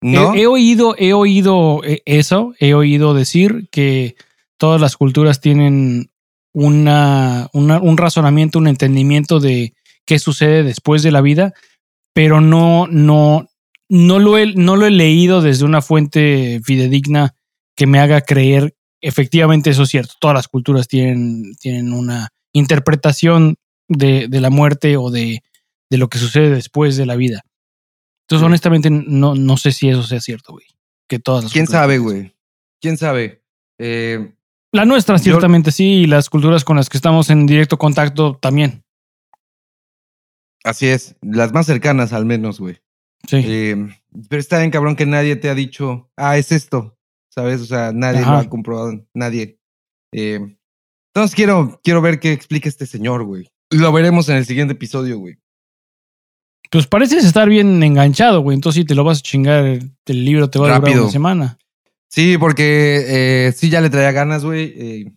[0.00, 0.34] ¿No?
[0.34, 4.16] He, oído, he oído eh, eso, he oído decir que
[4.56, 6.10] todas las culturas tienen
[6.52, 9.74] una, un razonamiento, un entendimiento de
[10.08, 11.52] qué sucede después de la vida,
[12.14, 13.46] pero no, no,
[13.90, 17.34] no lo he, no lo he leído desde una fuente fidedigna
[17.76, 20.14] que me haga creer efectivamente eso es cierto.
[20.18, 25.42] Todas las culturas tienen, tienen una interpretación de, de la muerte o de,
[25.90, 27.42] de, lo que sucede después de la vida.
[28.26, 30.66] Entonces, honestamente, no, no sé si eso sea cierto, güey.
[31.06, 32.34] Que todas las ¿Quién sabe, güey?
[32.80, 33.42] ¿Quién sabe?
[33.78, 34.32] Eh,
[34.72, 38.82] la nuestra, ciertamente sí, y las culturas con las que estamos en directo contacto también.
[40.64, 42.76] Así es, las más cercanas al menos, güey.
[43.26, 43.42] Sí.
[43.44, 43.88] Eh,
[44.28, 47.60] pero está bien cabrón que nadie te ha dicho, ah, es esto, ¿sabes?
[47.60, 49.58] O sea, nadie lo ha comprobado, nadie.
[50.12, 50.56] Eh,
[51.14, 53.50] entonces quiero, quiero ver qué explica este señor, güey.
[53.70, 55.38] Lo veremos en el siguiente episodio, güey.
[56.70, 58.54] Pues pareces estar bien enganchado, güey.
[58.54, 61.58] Entonces si te lo vas a chingar, el libro te va a durar una semana.
[62.08, 64.74] Sí, porque eh, sí ya le traía ganas, güey.
[64.76, 65.12] Eh,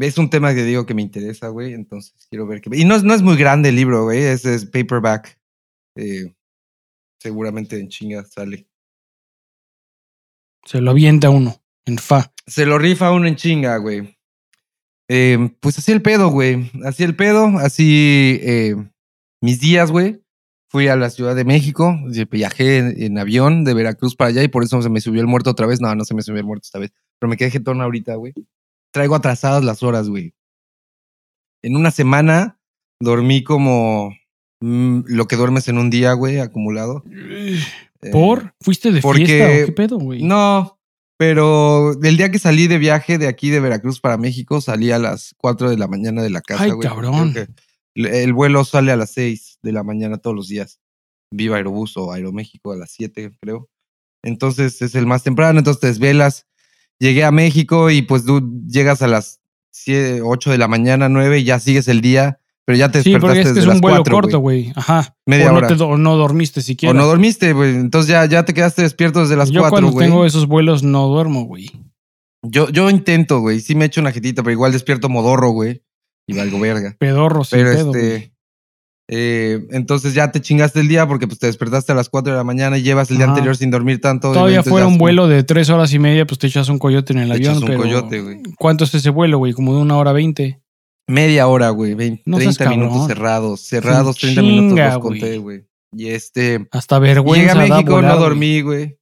[0.00, 2.70] es un tema que digo que me interesa, güey, entonces quiero ver qué...
[2.74, 5.38] Y no, no es muy grande el libro, güey, es, es paperback.
[5.96, 6.34] Eh,
[7.20, 8.66] seguramente en chinga sale.
[10.64, 12.32] Se lo avienta uno, en fa.
[12.46, 14.16] Se lo rifa uno en chinga, güey.
[15.08, 16.70] Eh, pues así el pedo, güey.
[16.84, 18.76] Así el pedo, así eh,
[19.42, 20.22] mis días, güey.
[20.68, 21.94] Fui a la Ciudad de México,
[22.30, 25.50] viajé en, avión de Veracruz para allá y por eso se me subió el muerto
[25.50, 25.82] otra vez.
[25.82, 28.32] No, no se me subió el muerto esta vez, pero me quedé jetón ahorita, güey
[28.92, 30.34] traigo atrasadas las horas, güey.
[31.62, 32.60] En una semana
[33.00, 34.14] dormí como
[34.60, 37.02] mm, lo que duermes en un día, güey, acumulado.
[38.12, 38.42] ¿Por?
[38.42, 40.22] Eh, ¿Fuiste de fiesta o qué pedo, güey?
[40.22, 40.78] No,
[41.16, 44.98] pero el día que salí de viaje de aquí de Veracruz para México, salí a
[44.98, 47.34] las 4 de la mañana de la casa, Ay, cabrón.
[47.94, 50.80] El vuelo sale a las 6 de la mañana todos los días.
[51.32, 53.68] Viva Aerobús o Aeroméxico a las 7, creo.
[54.24, 56.46] Entonces es el más temprano, entonces te desvelas
[57.02, 59.40] llegué a México y pues tú llegas a las
[59.86, 63.20] 8 de la mañana, 9 y ya sigues el día, pero ya te despertaste sí,
[63.20, 64.72] porque es que es un vuelo corto, güey.
[64.76, 65.16] Ajá.
[65.26, 65.68] Media o hora.
[65.68, 66.92] No o no dormiste siquiera.
[66.92, 67.74] O no dormiste, güey.
[67.74, 69.70] Entonces ya, ya te quedaste despierto desde las 4, güey.
[69.70, 71.70] Yo cuando tengo esos vuelos no duermo, güey.
[72.42, 73.60] Yo, yo intento, güey.
[73.60, 75.82] Sí me echo una jetita, pero igual despierto modorro, güey.
[76.28, 76.94] Y valgo verga.
[76.98, 77.56] Pedorro, sí.
[77.56, 78.31] Pero este...
[79.08, 82.36] Eh, entonces ya te chingaste el día porque pues, te despertaste a las 4 de
[82.38, 84.32] la mañana y llevas el día anterior sin dormir tanto.
[84.32, 87.20] Todavía fuera un vuelo de 3 horas y media, pues te echas un coyote en
[87.20, 87.56] el avión.
[87.56, 88.42] Echas un coyote, güey.
[88.58, 89.52] ¿Cuánto es ese vuelo, güey?
[89.52, 90.62] ¿Como de una hora veinte?
[91.08, 91.94] Media hora, güey.
[91.94, 93.60] 30 minutos cerrados.
[93.60, 95.66] Cerrados, 30 minutos los conté, güey.
[95.94, 96.66] Y este.
[96.70, 97.52] Hasta vergüenza.
[97.52, 98.98] Llegué a México, no dormí, güey.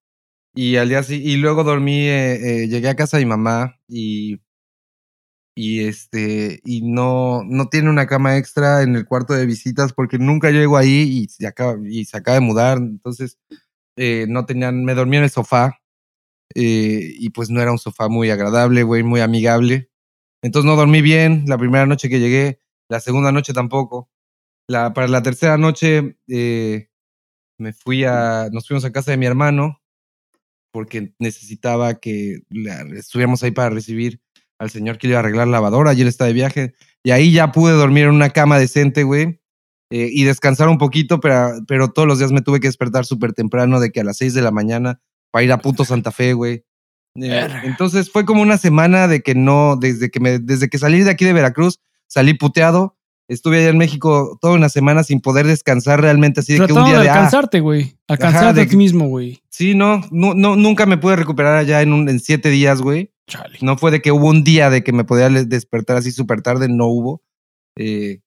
[0.54, 4.40] Y al día y luego dormí, eh, eh, llegué a casa de mi mamá y
[5.54, 10.18] y este y no no tiene una cama extra en el cuarto de visitas porque
[10.18, 13.38] nunca llego ahí y se acaba y se acaba de mudar entonces
[13.96, 15.80] eh, no tenían me dormí en el sofá
[16.54, 19.90] eh, y pues no era un sofá muy agradable güey muy amigable.
[20.42, 24.10] Entonces no dormí bien la primera noche que llegué la segunda noche tampoco.
[24.68, 26.88] La para la tercera noche eh,
[27.58, 29.82] me fui a nos fuimos a casa de mi hermano
[30.72, 32.42] porque necesitaba que
[32.94, 34.20] estuviéramos ahí para recibir
[34.60, 37.72] al señor que iba a arreglar lavadora, ayer está de viaje, y ahí ya pude
[37.72, 39.40] dormir en una cama decente, güey,
[39.90, 43.32] eh, y descansar un poquito, pero, pero todos los días me tuve que despertar súper
[43.32, 46.34] temprano, de que a las 6 de la mañana, para ir a puto Santa Fe,
[46.34, 46.62] güey.
[47.16, 51.02] Eh, entonces fue como una semana de que no, desde que, me, desde que salí
[51.02, 55.46] de aquí de Veracruz, salí puteado, estuve allá en México toda una semana sin poder
[55.46, 57.96] descansar realmente, así de que un día de, de ah, alcanzarte, güey.
[58.08, 59.42] Alcanzarte a ti mismo, güey.
[59.48, 63.10] Sí, no, no, no, nunca me pude recuperar allá en, un, en siete días, güey.
[63.62, 66.68] No fue de que hubo un día de que me podía despertar así súper tarde,
[66.68, 67.22] no hubo.
[67.76, 68.20] Eh,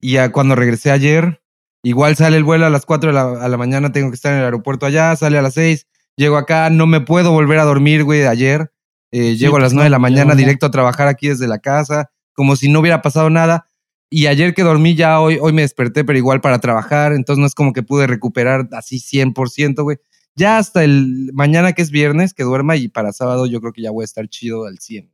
[0.00, 1.42] y ya cuando regresé ayer,
[1.82, 4.32] igual sale el vuelo a las 4 de la, a la mañana, tengo que estar
[4.32, 7.64] en el aeropuerto allá, sale a las 6, llego acá, no me puedo volver a
[7.64, 8.72] dormir, güey, de ayer.
[9.10, 11.58] Eh, llego a las 9 pues de la mañana directo a trabajar aquí desde la
[11.58, 13.66] casa, como si no hubiera pasado nada.
[14.10, 17.46] Y ayer que dormí ya hoy, hoy me desperté, pero igual para trabajar, entonces no
[17.46, 19.98] es como que pude recuperar así 100%, güey.
[20.38, 23.82] Ya hasta el mañana que es viernes, que duerma y para sábado yo creo que
[23.82, 25.12] ya voy a estar chido al 100.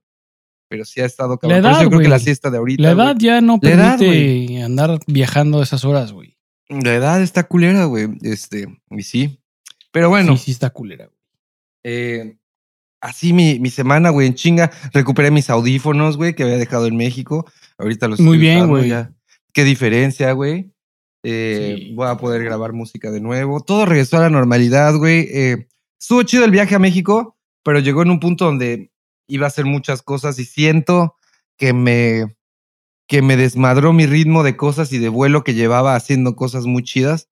[0.69, 1.63] Pero sí ha estado cabrón.
[1.63, 2.83] La edad, yo creo que la siesta de ahorita.
[2.83, 6.37] La edad ya no permite andar viajando esas horas, güey.
[6.69, 8.09] La edad está culera, güey.
[8.23, 9.41] Este, y sí.
[9.93, 10.37] Pero bueno.
[10.37, 11.19] Sí, sí está culera, güey.
[11.85, 12.37] Eh,
[13.01, 14.71] así mi, mi semana, güey, en chinga.
[14.93, 17.51] Recuperé mis audífonos, güey, que había dejado en México.
[17.79, 18.93] Ahorita los Muy bien, güey.
[19.53, 20.74] Qué diferencia, güey.
[21.25, 23.61] Eh, voy a poder grabar música de nuevo.
[23.61, 25.27] Todo regresó a la normalidad, güey.
[25.33, 28.93] Eh, estuvo chido el viaje a México, pero llegó en un punto donde
[29.27, 31.17] iba a hacer muchas cosas y siento
[31.57, 32.37] que me,
[33.09, 36.83] que me desmadró mi ritmo de cosas y de vuelo que llevaba haciendo cosas muy
[36.83, 37.31] chidas.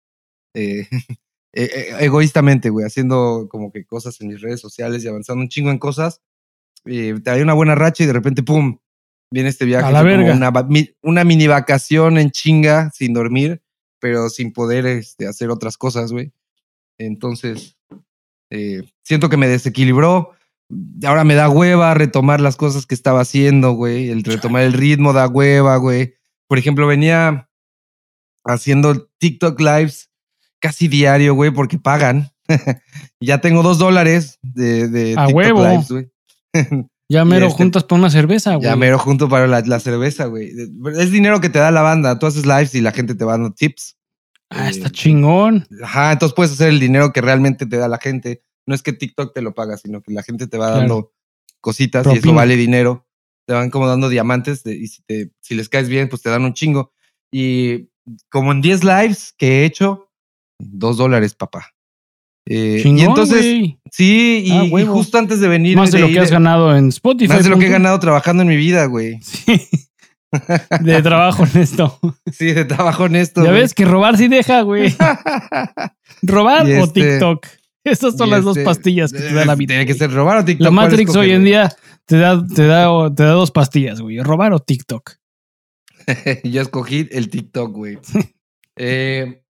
[0.55, 0.89] Eh,
[1.53, 5.79] egoístamente, güey, haciendo como que cosas en mis redes sociales y avanzando un chingo en
[5.79, 6.23] cosas.
[6.87, 8.79] Eh, te una buena racha y de repente, ¡pum!
[9.31, 9.87] Viene este viaje.
[9.87, 10.35] A la verga.
[10.35, 10.53] Una,
[11.03, 13.63] una, mini vacación en chinga, sin dormir,
[14.03, 16.33] pero sin poder este, hacer otras cosas, güey.
[16.99, 17.77] Entonces,
[18.51, 20.33] eh, siento que me desequilibró.
[21.05, 24.11] Ahora me da hueva retomar las cosas que estaba haciendo, güey.
[24.11, 26.15] El retomar el ritmo da hueva, güey.
[26.49, 27.49] Por ejemplo, venía
[28.45, 30.11] haciendo TikTok lives
[30.59, 32.33] casi diario, güey, porque pagan.
[33.21, 35.65] ya tengo dos dólares de, de A huevo.
[35.65, 36.11] lives, güey.
[37.13, 38.65] Ya mero este, juntas para una cerveza, güey.
[38.65, 40.51] Ya mero junto para la, cerveza, güey.
[40.97, 42.19] Es dinero que te da la banda.
[42.19, 43.99] Tú haces lives y la gente te va dando tips.
[44.49, 45.67] Ah, está eh, chingón.
[45.83, 48.43] Ajá, entonces puedes hacer el dinero que realmente te da la gente.
[48.65, 51.13] No es que TikTok te lo paga, sino que la gente te va dando
[51.61, 53.07] cositas y eso vale dinero.
[53.47, 56.45] Te van como dando diamantes y si, te, si les caes bien, pues te dan
[56.45, 56.95] un chingo.
[57.31, 57.91] Y
[58.31, 60.11] como en 10 lives que he hecho,
[60.59, 61.75] dos dólares, papá.
[62.47, 63.41] Eh, y entonces,
[63.91, 65.77] sí, y, ah, justo antes de venir.
[65.77, 67.33] Más de, lo que has ganado en Spotify.
[67.33, 69.21] Más de lo que he ganado trabajando en mi vida, güey.
[70.33, 70.49] Sí.
[70.81, 71.99] De trabajo honesto.
[72.33, 73.45] Sí, de trabajo honesto.
[73.45, 74.97] Ya ves que robar sí deja, güey.
[76.23, 77.47] robar o este, TikTok.
[77.85, 79.75] Estas son las dos este, pastillas que te da la vida.
[79.75, 80.65] Tiene que ser robar o TikTok.
[80.65, 81.77] La Matrix hoy en día
[82.07, 84.21] te da, te, da, te da dos pastillas, güey.
[84.21, 85.17] Robar o TikTok.
[86.45, 87.99] Yo escogí el TikTok, güey.
[88.77, 89.42] eh,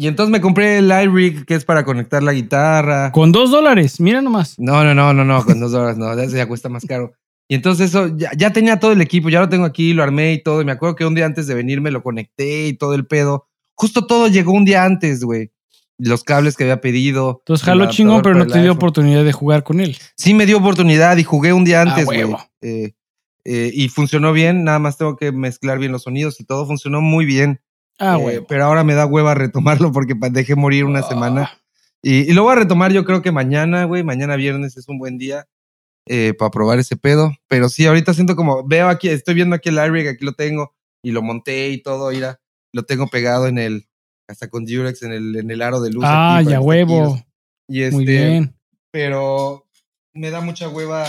[0.00, 3.12] y entonces me compré el iRig, que es para conectar la guitarra.
[3.12, 4.58] Con dos dólares, mira nomás.
[4.58, 7.12] No, no, no, no, no, con dos dólares, no, ese ya cuesta más caro.
[7.48, 10.42] Y entonces eso, ya, tenía todo el equipo, ya lo tengo aquí, lo armé y
[10.42, 10.62] todo.
[10.62, 13.06] Y me acuerdo que un día antes de venir me lo conecté y todo el
[13.06, 13.46] pedo.
[13.74, 15.52] Justo todo llegó un día antes, güey.
[15.98, 17.42] Los cables que había pedido.
[17.42, 19.98] Entonces jaló chingón, pero no te dio oportunidad de jugar con él.
[20.16, 22.24] Sí me dio oportunidad y jugué un día antes, güey.
[22.62, 22.94] Eh,
[23.44, 27.02] eh, y funcionó bien, nada más tengo que mezclar bien los sonidos y todo funcionó
[27.02, 27.60] muy bien.
[28.00, 28.36] Ah, güey.
[28.36, 31.50] Eh, pero ahora me da hueva retomarlo porque dejé morir una semana.
[31.52, 31.60] Ah.
[32.02, 34.02] Y, lo voy a retomar yo creo que mañana, güey.
[34.02, 35.46] Mañana viernes es un buen día
[36.06, 37.32] eh, para probar ese pedo.
[37.46, 40.74] Pero sí, ahorita siento como, veo aquí, estoy viendo aquí el iRig, aquí lo tengo.
[41.02, 42.40] Y lo monté y todo, mira.
[42.72, 43.88] Lo tengo pegado en el,
[44.28, 46.04] hasta con Durex en el, en el aro de luz.
[46.06, 47.20] Ah, ya huevo.
[47.68, 48.56] Y este, Muy bien.
[48.90, 49.66] Pero
[50.14, 51.06] me da mucha hueva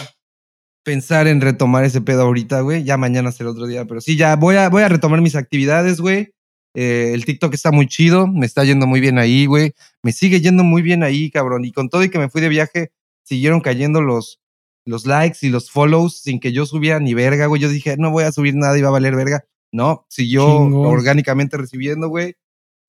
[0.83, 2.83] pensar en retomar ese pedo ahorita, güey.
[2.83, 6.01] Ya mañana será otro día, pero sí, ya voy a, voy a retomar mis actividades,
[6.01, 6.33] güey.
[6.73, 9.73] Eh, el TikTok está muy chido, me está yendo muy bien ahí, güey.
[10.03, 11.65] Me sigue yendo muy bien ahí, cabrón.
[11.65, 12.91] Y con todo y que me fui de viaje,
[13.23, 14.39] siguieron cayendo los,
[14.85, 17.61] los likes y los follows sin que yo subiera ni verga, güey.
[17.61, 19.45] Yo dije, no voy a subir nada y va a valer verga.
[19.71, 22.35] No, siguió orgánicamente recibiendo, güey.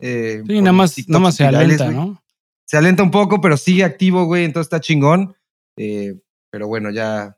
[0.01, 2.23] Eh, sí, nada más, nada más se alenta, ¿no?
[2.65, 4.45] Se alenta un poco, pero sigue activo, güey.
[4.45, 5.37] Entonces está chingón.
[5.77, 6.15] Eh,
[6.51, 7.37] pero bueno, ya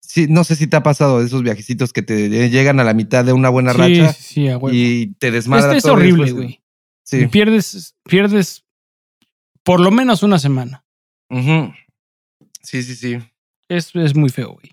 [0.00, 3.24] Sí, no sé si te ha pasado esos viajecitos que te llegan a la mitad
[3.24, 4.16] de una buena racha
[4.72, 6.60] y te desmadra este es horrible, güey.
[7.04, 7.26] Sí.
[7.26, 8.64] pierdes, pierdes
[9.62, 10.84] por lo menos una semana.
[12.62, 13.18] Sí, sí, sí.
[13.68, 14.72] Es, es muy feo, güey.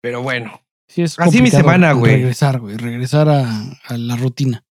[0.00, 0.60] Pero bueno.
[0.88, 2.16] Sí, es Así mi semana, güey.
[2.16, 2.76] Regresar, güey.
[2.76, 4.64] Regresar a, la rutina.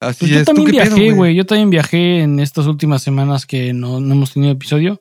[0.00, 1.34] Así pues yo también viajé, güey.
[1.34, 4.98] Yo también viajé en estas últimas semanas que no, no hemos tenido episodio.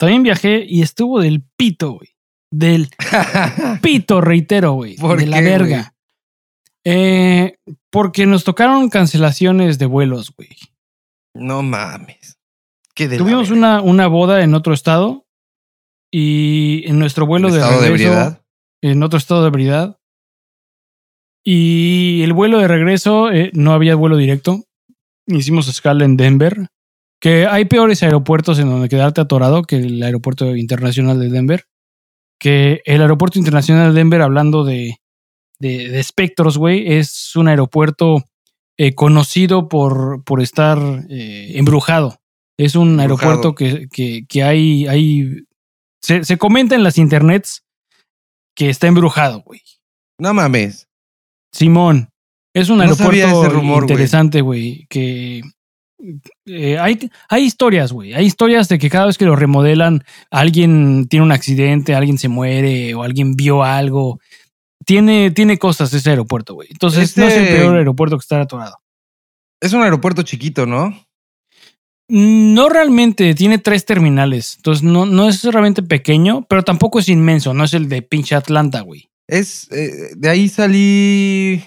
[0.00, 2.08] También viajé y estuvo del pito, güey.
[2.50, 2.88] Del
[3.82, 4.96] pito, reitero, güey.
[4.96, 5.94] De la verga.
[6.86, 7.58] Eh,
[7.90, 10.56] porque nos tocaron cancelaciones de vuelos, güey.
[11.34, 12.38] No mames.
[12.94, 15.26] ¿Qué Tuvimos una, una boda en otro estado
[16.10, 18.42] y en nuestro vuelo de estado de ebriedad?
[18.82, 19.98] En otro estado de ebriedad.
[21.44, 24.64] Y el vuelo de regreso, eh, no había vuelo directo.
[25.26, 26.70] Hicimos escala en Denver,
[27.20, 31.66] que hay peores aeropuertos en donde quedarte atorado que el aeropuerto internacional de Denver.
[32.38, 34.96] Que el aeropuerto internacional de Denver, hablando de,
[35.58, 38.24] de, espectros, güey, es un aeropuerto
[38.78, 40.78] eh, conocido por, por estar
[41.10, 42.18] eh, embrujado.
[42.56, 45.44] Es un aeropuerto que, que, hay, hay
[46.00, 47.64] se, se, comenta en las internets
[48.54, 49.60] que está embrujado, güey.
[50.18, 50.88] No mames.
[51.52, 52.10] Simón,
[52.54, 55.42] es un aeropuerto interesante, güey, que
[56.46, 58.14] eh, hay, hay historias, güey.
[58.14, 62.28] Hay historias de que cada vez que lo remodelan, alguien tiene un accidente, alguien se
[62.28, 64.20] muere o alguien vio algo.
[64.84, 66.68] Tiene, tiene cosas ese aeropuerto, güey.
[66.70, 68.78] Entonces no es el este peor aeropuerto que está atorado.
[69.60, 70.94] Es un aeropuerto chiquito, ¿no?
[72.08, 74.56] No realmente, tiene tres terminales.
[74.56, 77.54] Entonces no, no es realmente pequeño, pero tampoco es inmenso.
[77.54, 79.10] No es el de pinche Atlanta, güey.
[79.28, 81.62] Es, eh, de ahí salí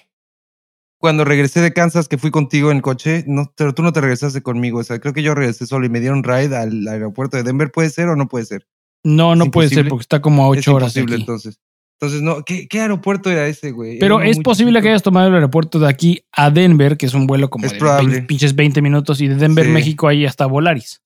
[1.03, 4.41] cuando regresé de Kansas, que fui contigo en coche, no, pero tú no te regresaste
[4.41, 4.79] conmigo.
[4.79, 7.73] O sea, creo que yo regresé solo y me dieron ride al aeropuerto de Denver.
[7.73, 8.69] ¿Puede ser o no puede ser?
[9.03, 10.95] No, no puede ser porque está como a ocho horas.
[10.95, 11.59] Imposible, entonces.
[11.99, 13.99] Entonces, no, ¿qué, aeropuerto era ese, güey?
[13.99, 17.27] Pero es posible que hayas tomado el aeropuerto de aquí a Denver, que es un
[17.27, 21.01] vuelo como de pinches 20 minutos, y de Denver, México, ahí hasta Volaris.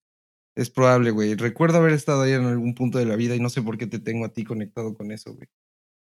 [0.56, 1.34] Es probable, güey.
[1.34, 3.88] Recuerdo haber estado ahí en algún punto de la vida y no sé por qué
[3.88, 5.48] te tengo a ti conectado con eso, güey.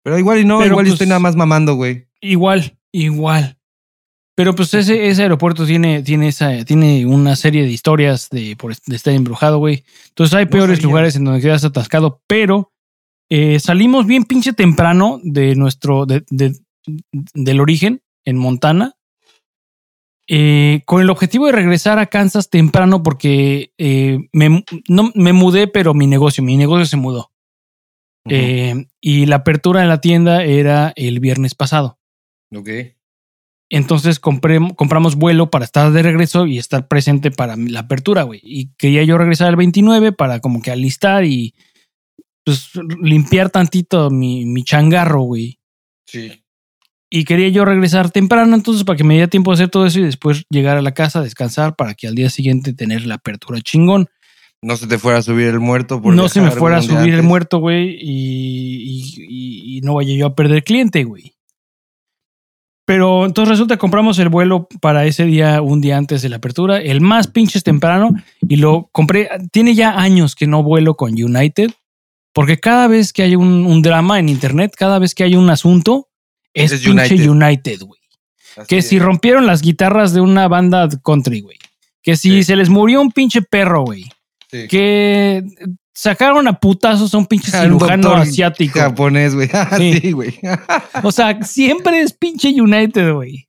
[0.02, 2.08] Pero igual y no, igual pues, estoy nada más mamando, güey.
[2.22, 3.58] Igual, igual.
[4.42, 8.72] Pero pues ese, ese aeropuerto tiene, tiene, esa, tiene una serie de historias de, por,
[8.72, 9.84] estar embrujado, güey.
[10.08, 12.74] Entonces hay peores lugares en donde quedas atascado, pero
[13.30, 16.24] eh, salimos bien pinche temprano de nuestro, de,
[17.12, 18.96] del origen en Montana.
[20.28, 25.68] Eh, con el objetivo de regresar a Kansas temprano porque eh, me, no, me mudé,
[25.68, 27.30] pero mi negocio, mi negocio se mudó.
[28.26, 32.00] Y la apertura de la tienda era el viernes pasado.
[32.52, 32.70] Ok.
[33.74, 38.42] Entonces compré, compramos vuelo para estar de regreso y estar presente para la apertura, güey.
[38.44, 41.56] Y quería yo regresar el 29 para como que alistar y
[42.44, 45.58] pues limpiar tantito mi, mi changarro, güey.
[46.06, 46.44] Sí.
[47.10, 50.00] Y quería yo regresar temprano entonces para que me diera tiempo de hacer todo eso
[50.00, 53.62] y después llegar a la casa, descansar para que al día siguiente tener la apertura
[53.62, 54.10] chingón.
[54.62, 56.02] No se te fuera a subir el muerto.
[56.02, 60.28] Por no se me fuera a subir el muerto, güey, y, y, no vaya yo
[60.28, 61.34] a perder cliente, güey.
[62.92, 66.36] Pero entonces resulta que compramos el vuelo para ese día, un día antes de la
[66.36, 68.12] apertura, el más pinches temprano,
[68.42, 69.30] y lo compré.
[69.54, 71.72] Tiene ya años que no vuelo con United,
[72.34, 76.10] porque cada vez que hay un, drama en internet, cada vez que hay un asunto,
[76.54, 78.02] es, pinche United, güey.
[78.68, 81.60] Que si rompieron las guitarras de una banda country, güey.
[82.04, 84.04] Que si se les murió un pinche perro, güey
[84.52, 85.44] que
[85.94, 88.80] sacaron a putazos a un pinche cirujano asiático.
[88.80, 89.50] Japonés, güey.
[89.54, 90.40] Ah, sí, güey.
[91.04, 93.48] o sea, siempre es pinche United, güey.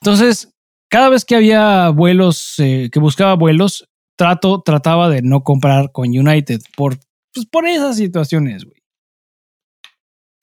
[0.00, 0.52] Entonces,
[0.88, 6.08] cada vez que había vuelos, eh, que buscaba vuelos, trato, trataba de no comprar con
[6.08, 6.98] United por,
[7.32, 8.82] pues, por esas situaciones, güey.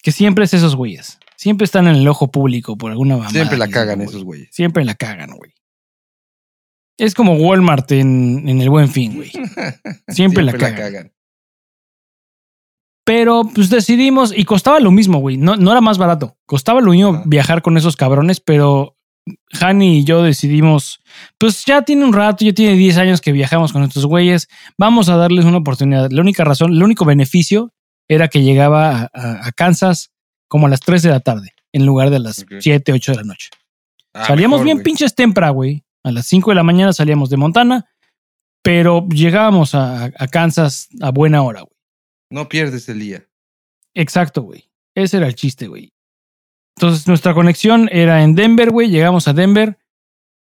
[0.01, 1.19] Que siempre es esos güeyes.
[1.35, 3.31] Siempre están en el ojo público por alguna mamada.
[3.31, 4.49] Siempre la cagan esos güeyes.
[4.51, 5.53] Siempre la cagan, güey.
[6.97, 9.31] Es como Walmart en, el buen fin, güey.
[10.09, 11.13] Siempre, la, cagan.
[13.09, 15.35] Pero pues decidimos, y costaba lo mismo, güey.
[15.35, 16.37] No, no era más barato.
[16.45, 18.97] Costaba lo mismo viajar con esos cabrones, pero
[19.59, 20.99] Hani y yo decidimos,
[21.39, 24.47] pues ya tiene un rato, ya tiene 10 años que viajamos con estos güeyes,
[24.77, 26.11] vamos a darles una oportunidad.
[26.11, 27.73] La única razón, el único beneficio
[28.07, 30.11] era que llegaba a, Kansas
[30.47, 33.23] como a las 3 de la tarde, en lugar de las 7, 8 de la
[33.23, 33.49] noche.
[34.13, 35.83] Ah, Salíamos bien pinches tempra, güey.
[36.03, 37.89] A las 5 de la mañana salíamos de Montana,
[38.61, 41.78] pero llegábamos a, Kansas a buena hora, güey.
[42.29, 43.27] No pierdes el día.
[43.93, 44.69] Exacto, güey.
[44.95, 45.93] Ese era el chiste, güey.
[46.77, 48.89] Entonces nuestra conexión era en Denver, güey.
[48.89, 49.77] Llegamos a Denver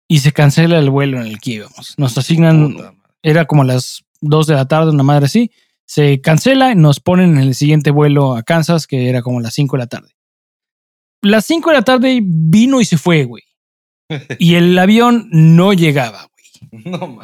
[0.08, 1.94] y se cancela el vuelo en el que íbamos.
[1.98, 2.76] Nos asignan,
[3.22, 5.50] era como a las 2 de la tarde, una madre así.
[5.84, 9.54] Se cancela y nos ponen en el siguiente vuelo a Kansas, que era como las
[9.54, 10.16] 5 de la tarde.
[11.20, 13.42] Las 5 de la tarde vino y se fue, güey
[14.38, 16.84] y el avión no llegaba, güey.
[16.84, 17.18] No,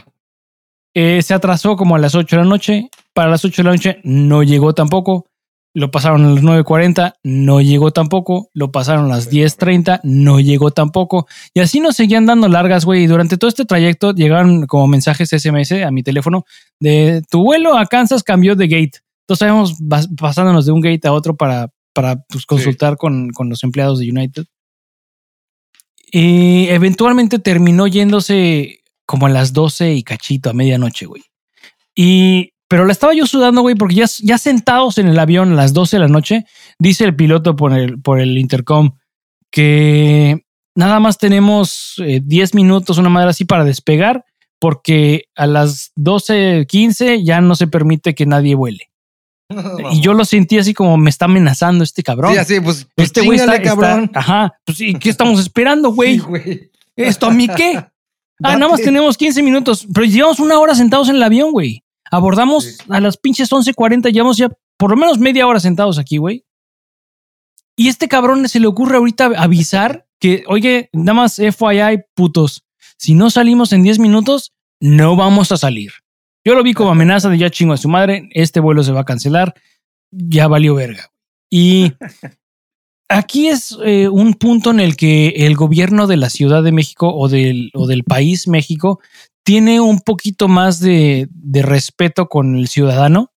[0.95, 2.91] eh, se atrasó como a las 8 de la noche.
[3.19, 5.27] Para las 8 de la noche no llegó tampoco.
[5.75, 8.49] Lo pasaron a las 9.40, no llegó tampoco.
[8.55, 11.27] Lo pasaron a las 10.30, no llegó tampoco.
[11.53, 13.03] Y así nos seguían dando largas, güey.
[13.03, 16.45] Y durante todo este trayecto llegaron como mensajes SMS a mi teléfono
[16.79, 19.01] de tu vuelo a Kansas cambió de gate.
[19.27, 19.75] Entonces estábamos
[20.17, 24.09] pasándonos de un gate a otro para, para pues, consultar con, con los empleados de
[24.13, 24.45] United.
[26.13, 31.25] Y eventualmente terminó yéndose como a las 12 y cachito, a medianoche, güey.
[31.97, 35.57] Y, pero la estaba yo sudando, güey, porque ya, ya sentados en el avión a
[35.57, 36.45] las 12 de la noche,
[36.79, 38.93] dice el piloto por el, por el intercom,
[39.51, 40.45] que
[40.75, 44.25] nada más tenemos 10 minutos, una madre así para despegar,
[44.61, 48.91] porque a las 12.15 ya no se permite que nadie vuele.
[49.91, 52.33] Y yo lo sentí así como me está amenazando este cabrón.
[52.35, 54.11] Sí, así, pues, pues este güey está, cabrón.
[54.15, 56.21] ajá, pues sí, ¿qué estamos esperando, güey?
[56.95, 57.85] ¿Esto a mí qué?
[58.41, 61.83] Ah, nada más tenemos 15 minutos, pero llevamos una hora sentados en el avión, güey.
[62.11, 66.45] Abordamos a las pinches 11.40, llevamos ya por lo menos media hora sentados aquí, güey.
[67.77, 72.65] Y este cabrón se le ocurre ahorita avisar que, oye, nada más FYI, putos,
[72.97, 75.93] si no salimos en 10 minutos, no vamos a salir.
[76.45, 79.01] Yo lo vi como amenaza de ya chingo a su madre, este vuelo se va
[79.01, 79.55] a cancelar,
[80.11, 81.13] ya valió verga.
[81.51, 81.93] Y
[83.09, 87.15] aquí es eh, un punto en el que el gobierno de la Ciudad de México
[87.15, 89.01] o del, o del país México
[89.43, 93.33] tiene un poquito más de, respeto con el ciudadano,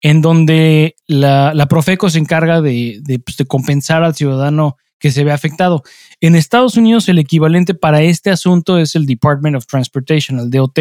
[0.00, 5.32] en donde la, Profeco se encarga de, pues, de, compensar al ciudadano que se ve
[5.32, 5.82] afectado.
[6.20, 10.78] En Estados Unidos el equivalente para este asunto es el Department of Transportation, el DOT.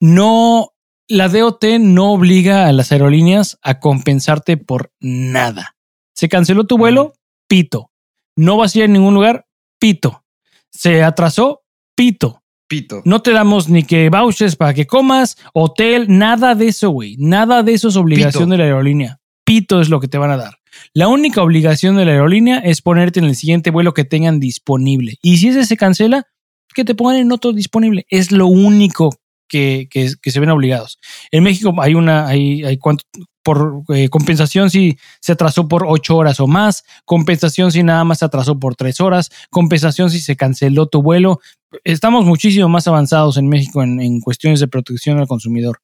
[0.00, 0.72] No,
[1.08, 5.76] la DOT no obliga a las aerolíneas a compensarte por nada.
[6.14, 7.14] Se canceló tu vuelo,
[7.48, 7.90] pito.
[8.36, 9.46] No vas a ir a ningún lugar,
[9.78, 10.24] pito.
[10.70, 11.62] Se atrasó,
[11.94, 12.43] pito.
[12.74, 13.02] Pito.
[13.04, 17.14] No te damos ni que vouchers para que comas, hotel, nada de eso, güey.
[17.18, 19.20] Nada de eso es obligación de la aerolínea.
[19.44, 20.58] Pito es lo que te van a dar.
[20.92, 25.18] La única obligación de la aerolínea es ponerte en el siguiente vuelo que tengan disponible.
[25.22, 26.26] Y si ese se cancela,
[26.74, 28.06] que te pongan en otro disponible.
[28.10, 29.16] Es lo único
[29.48, 29.88] que,
[30.22, 30.98] se ven obligados.
[31.30, 33.04] En México hay una, hay, hay cuánto,
[33.44, 38.18] por eh, compensación si se atrasó por ocho horas o más, compensación si nada más
[38.18, 41.40] se atrasó por tres horas, compensación si se canceló tu vuelo.
[41.84, 45.80] Estamos muchísimo más avanzados en México en, cuestiones de protección al consumidor.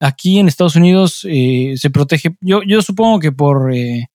[0.00, 4.06] Aquí en Estados Unidos eh, se protege, yo, yo supongo que por, eh,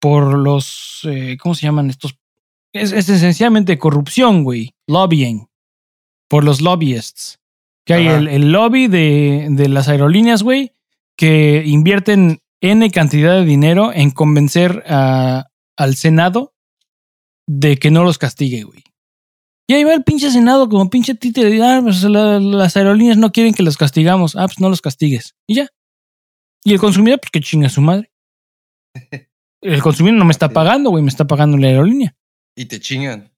[0.00, 1.06] por los,
[1.40, 2.18] ¿cómo se llaman estos?
[2.72, 5.46] Es, esencialmente corrupción, güey, lobbying,
[6.28, 7.38] por los lobbyists.
[7.84, 10.72] Que hay el, el, lobby de, de las aerolíneas, güey,
[11.16, 16.54] que invierten N cantidad de dinero en convencer al Senado
[17.46, 18.82] de que no los castigue, güey.
[19.68, 21.60] Y ahí va el pinche Senado como pinche títere.
[21.62, 24.36] Ah, pues las aerolíneas no quieren que los castigamos.
[24.36, 25.34] Ah, pues no los castigues.
[25.46, 25.68] Y ya.
[26.64, 28.10] Y el consumidor, pues que chinga su madre.
[29.62, 32.14] El consumidor no me está pagando, güey, me está pagando la aerolínea.
[32.54, 33.32] Y te chingan.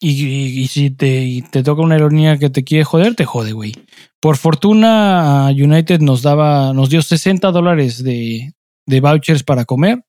[0.00, 3.74] Y, si te, te, toca una aerolínea que te quiere joder, te jode, güey.
[4.20, 8.52] Por fortuna, United nos daba, nos dio 60 dólares de,
[8.86, 10.04] de vouchers para comer.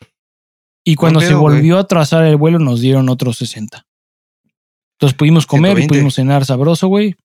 [0.83, 3.85] Y cuando se volvió a trazar el vuelo, nos dieron otros 60.
[4.95, 7.15] Entonces pudimos comer y pudimos cenar sabroso, güey.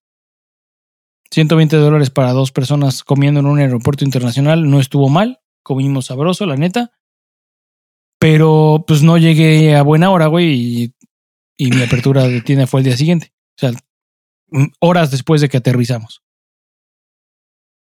[1.30, 5.40] 120 dólares para dos personas comiendo en un aeropuerto internacional no estuvo mal.
[5.62, 6.90] Comimos sabroso, la neta.
[8.18, 10.94] Pero pues no llegué a buena hora, güey, y
[11.60, 13.34] y mi apertura de tienda fue el día siguiente.
[13.34, 13.72] O sea,
[14.80, 16.22] horas después de que aterrizamos.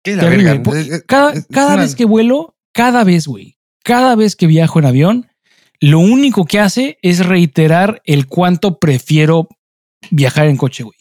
[0.02, 0.60] ¿Qué la verga?
[1.06, 5.30] Cada, vez que vuelo, cada vez, güey, cada vez que viajo en avión,
[5.78, 9.46] lo único que hace es reiterar el cuánto prefiero
[10.10, 10.98] viajar en coche, güey.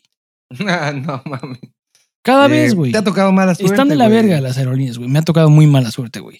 [0.67, 1.59] Ah, no mames.
[2.21, 2.91] Cada eh, vez, güey.
[2.91, 3.73] Te ha tocado mala suerte.
[3.73, 5.09] Están de la verga las aerolíneas, güey.
[5.09, 6.37] Me ha tocado muy mala suerte, güey.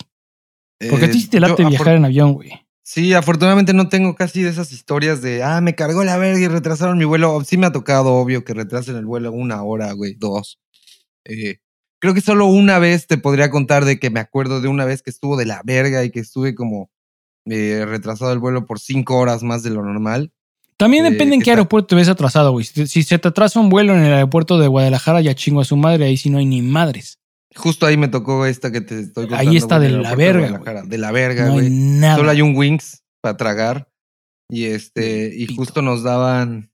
[0.91, 2.51] Porque a ti te late viajar en avión, güey.
[2.91, 6.47] Sí, afortunadamente no tengo casi de esas historias de, ah, me cargó la verga y
[6.47, 7.39] retrasaron mi vuelo.
[7.45, 10.59] Sí me ha tocado, obvio, que retrasen el vuelo una hora, güey, dos.
[11.23, 11.59] Eh,
[11.99, 15.03] creo que solo una vez te podría contar de que me acuerdo de una vez
[15.03, 16.89] que estuvo de la verga y que estuve como
[17.45, 20.33] eh, retrasado el vuelo por cinco horas más de lo normal.
[20.75, 22.65] También eh, depende en qué aeropuerto te ves atrasado, güey.
[22.65, 25.77] Si, se te atrasa un vuelo en el aeropuerto de Guadalajara, ya chingo a su
[25.77, 27.19] madre, ahí sí no hay ni madres.
[27.55, 29.49] Justo ahí me tocó esta que te estoy contando.
[29.49, 30.83] Ahí está de la verga.
[30.83, 31.69] De, la verga, güey.
[32.15, 33.89] Solo hay un Wings para tragar.
[34.49, 36.71] Y este, y justo nos daban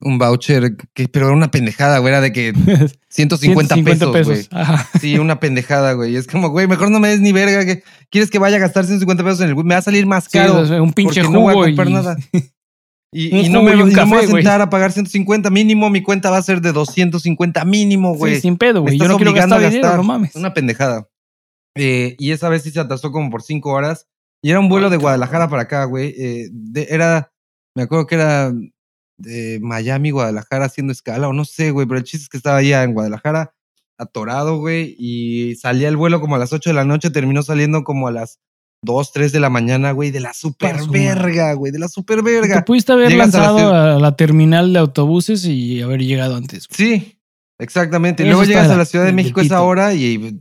[0.00, 2.52] un voucher, que, pero era una pendejada, güey, era de que
[3.10, 4.48] 150, pesos, güey.
[5.00, 6.16] Sí, una pendejada, güey.
[6.16, 7.64] Es como, güey, mejor no me des ni verga.
[7.64, 10.28] Que, ¿Quieres que vaya a gastar 150 pesos en el Me va a salir más
[10.28, 10.62] caro.
[10.82, 11.92] un pinche jugo no voy a comprar y...
[11.92, 12.16] nada.
[13.12, 16.60] Y, no me, voy a sentar a pagar 150 mínimo, mi cuenta va a ser
[16.60, 18.36] de 250 mínimo, güey.
[18.36, 18.98] Sí, sin pedo, güey.
[18.98, 20.36] Yo no quiero gastar, dinero, no mames.
[20.36, 21.08] Una pendejada.
[21.76, 24.06] Eh, y esa vez sí se atrasó como por 5 horas.
[24.42, 26.14] Y era un vuelo de Guadalajara para acá, güey.
[26.16, 26.50] Eh,
[26.88, 27.32] era,
[27.74, 28.52] me acuerdo que era
[29.18, 32.58] de Miami, Guadalajara haciendo escala, o no sé, güey, pero el chiste es que estaba
[32.58, 33.54] allá en Guadalajara,
[33.98, 37.84] atorado, güey, y salía el vuelo como a las 8 de la noche, terminó saliendo
[37.84, 38.40] como a las
[38.82, 42.56] 2, 3 de la mañana, güey, de la super verga, güey, de la super verga.
[42.56, 46.66] Te pudiste haber lanzado a la, terminal de autobuses y haber llegado antes.
[46.70, 47.18] Sí,
[47.58, 48.24] exactamente.
[48.24, 50.38] Luego llegas a la Ciudad de México a esa hora y,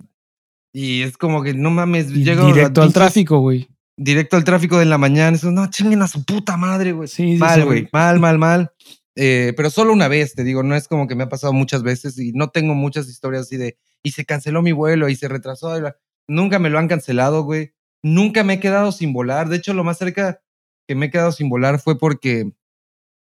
[0.73, 3.67] y es como que no mames, llego directo al tráfico, güey.
[3.97, 5.35] directo al tráfico de la mañana.
[5.35, 7.09] Eso, no, chinguen a su puta madre, güey.
[7.09, 7.65] Sí, sí, mal, sí.
[7.65, 7.89] güey.
[7.91, 8.71] Mal, mal, mal.
[9.15, 11.83] Eh, pero solo una vez, te digo, no es como que me ha pasado muchas
[11.83, 15.27] veces y no tengo muchas historias así de, y se canceló mi vuelo y se
[15.27, 15.75] retrasó.
[15.75, 15.97] y bla".
[16.29, 17.73] Nunca me lo han cancelado, güey.
[18.03, 19.49] Nunca me he quedado sin volar.
[19.49, 20.41] De hecho, lo más cerca
[20.87, 22.51] que me he quedado sin volar fue porque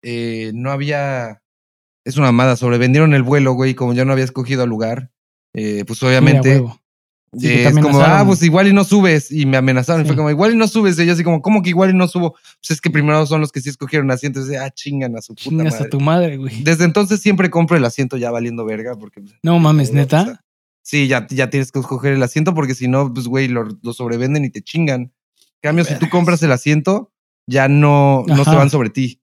[0.02, 1.42] eh, no había.
[2.04, 3.74] Es una mamada, sobrevendieron el vuelo, güey.
[3.74, 5.10] Como yo no había escogido el lugar,
[5.54, 6.62] eh, pues obviamente.
[7.38, 9.30] Sí, eh, es como, ah, pues igual y no subes.
[9.30, 10.02] Y me amenazaron.
[10.02, 10.98] Y fue como, igual y no subes.
[10.98, 12.32] Y yo así como, ¿cómo que igual y no subo?
[12.32, 14.50] Pues es que primero son los que sí escogieron asientos.
[14.50, 15.86] Y, ah, chingan a su puta Chingas madre.
[15.86, 16.64] a tu madre, güey.
[16.64, 18.96] Desde entonces siempre compro el asiento ya valiendo verga.
[18.96, 20.42] Porque, pues, No mames, neta.
[20.82, 23.92] Sí, ya, ya tienes que escoger el asiento porque si no, pues, güey, lo, lo
[23.92, 25.00] sobrevenden y te chingan.
[25.02, 25.12] En
[25.62, 27.12] cambio, si tú compras el asiento,
[27.46, 29.20] ya no, no se van sobre ti.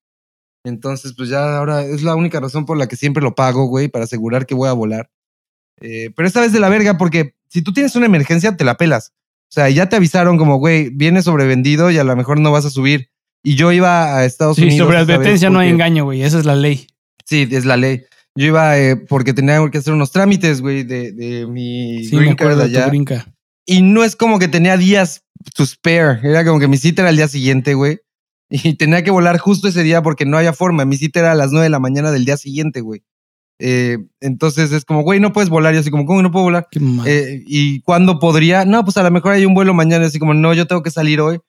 [0.64, 3.88] Entonces, pues ya ahora es la única razón por la que siempre lo pago, güey,
[3.88, 5.10] para asegurar que voy a volar.
[5.80, 8.76] Eh, pero esta vez de la verga, porque si tú tienes una emergencia, te la
[8.78, 9.14] pelas.
[9.50, 12.66] O sea, ya te avisaron como, güey, viene sobrevendido y a lo mejor no vas
[12.66, 13.10] a subir.
[13.44, 14.80] Y yo iba a Estados Sí, Unidos.
[14.88, 16.22] sobre esta vez advertencia no hay engaño, güey.
[16.22, 16.88] Esa es la ley.
[17.24, 18.04] Sí, es la ley.
[18.38, 22.36] Yo iba eh, porque tenía que hacer unos trámites, güey, de, de mi Sí, green
[22.36, 22.88] card allá.
[22.88, 23.26] brinca.
[23.66, 25.24] Y no es como que tenía días
[25.56, 26.20] to spare.
[26.24, 28.00] Era como que mi cita era el día siguiente, güey.
[28.50, 30.86] Y tenía que volar justo ese día porque no había forma.
[30.86, 33.04] Mi cita era a las 9 de la mañana del día siguiente, güey.
[33.60, 35.74] Eh, entonces es como, güey, no puedes volar.
[35.74, 36.68] Y así como, ¿cómo no puedo volar?
[36.70, 36.80] Qué.
[37.08, 38.66] Eh, ¿Y cuándo podría?
[38.66, 40.06] No, pues a lo mejor hay un vuelo mañana.
[40.06, 41.40] Y así como, no, yo tengo que salir hoy.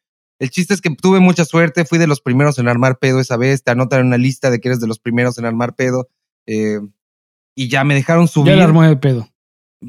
[0.41, 1.85] El chiste es que tuve mucha suerte.
[1.85, 3.63] Fui de los primeros en armar pedo esa vez.
[3.63, 6.09] Te anotan en una lista de que eres de los primeros en armar pedo.
[6.49, 6.81] Eh,
[7.55, 9.29] y ya me dejaron subir ya la armó de pedo.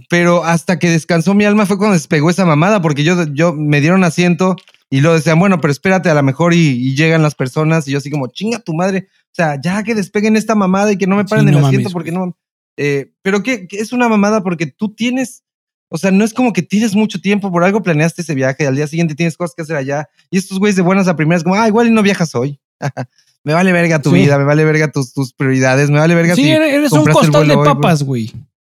[0.09, 3.79] pero hasta que descansó mi alma fue cuando despegó esa mamada, porque yo, yo me
[3.81, 4.55] dieron asiento
[4.91, 7.91] y luego decían, bueno, pero espérate, a lo mejor y, y llegan las personas, y
[7.91, 11.07] yo así como, chinga tu madre, o sea, ya que despeguen esta mamada y que
[11.07, 12.35] no me Sí, paren no el mames, asiento porque no.
[12.77, 15.43] eh, pero que es una mamada porque tú tienes,
[15.89, 18.75] o sea, no es como que tienes mucho tiempo, por algo planeaste ese viaje, al
[18.75, 21.55] día siguiente tienes cosas que hacer allá, y estos güeyes de buenas a primeras, como,
[21.55, 22.59] ah, igual y no viajas hoy.
[23.43, 24.17] me vale verga tu Sí.
[24.17, 27.05] vida, me vale verga tus, tus prioridades, me vale verga Sí, si eres eres un
[27.05, 28.31] costal de papas, güey.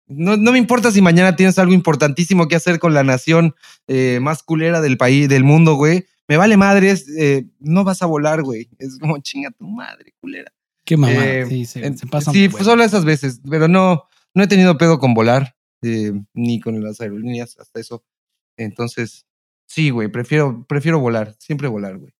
[0.08, 3.54] no, no me importa si mañana tienes algo importantísimo que hacer con la nación
[3.88, 6.06] eh, más culera del país, del mundo, güey.
[6.28, 8.68] Me vale madres, eh, no vas a volar, güey.
[8.78, 10.52] Es como chinga tu madre, culera.
[10.84, 11.24] Qué mamada.
[11.24, 12.64] Eh, sí, se, en- se pasan sí, huevo.
[12.64, 14.04] solo esas veces, pero no,
[14.34, 18.04] no he tenido pedo con volar, eh, ni con las aerolíneas, hasta eso.
[18.56, 19.26] Entonces,
[19.66, 22.12] sí, güey, prefiero, prefiero volar, siempre volar, güey.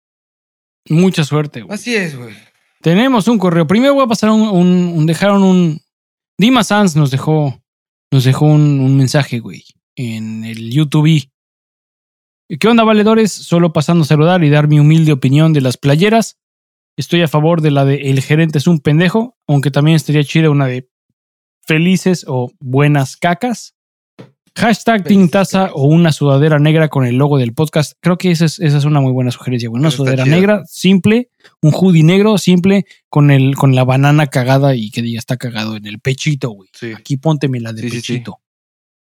[0.89, 1.75] Mucha suerte, güey.
[1.75, 2.35] Así es, güey.
[2.81, 3.67] Tenemos un correo.
[3.67, 5.81] Primero voy a pasar un, un- un- dejaron un.
[6.39, 7.63] Dima Sanz nos dejó,
[8.11, 9.65] nos dejó un, un mensaje, güey,
[9.95, 11.29] en el YouTube.
[12.59, 13.31] ¿Qué onda, valedores?
[13.33, 16.39] Solo pasando a saludar y dar mi humilde opinión de las playeras.
[16.99, 20.51] Estoy a favor de la de El gerente es un pendejo, aunque también estaría chida
[20.51, 20.91] una de
[21.67, 23.75] felices o buenas cacas.
[24.55, 25.73] Hashtag Felices Taza cacas.
[25.77, 27.93] o una sudadera negra con el logo del podcast.
[28.01, 29.81] Creo que esa es, esa es una muy buena sugerencia, güey.
[29.81, 30.37] Una está sudadera chido.
[30.37, 31.31] negra, simple,
[31.63, 35.77] un hoodie negro, simple, con el, con la banana cagada y que diga está cagado
[35.77, 36.69] en el pechito, güey.
[36.75, 38.13] Sí, Aquí pónteme la de Sí, sí, sí.
[38.15, 38.41] pechito.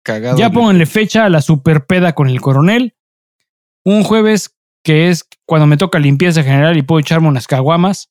[0.04, 0.38] cagado.
[0.38, 2.96] Ya pónganle fecha a la super peda con el coronel.
[3.84, 8.10] Un jueves que es cuando me toca limpieza general y puedo echarme unas caguamas.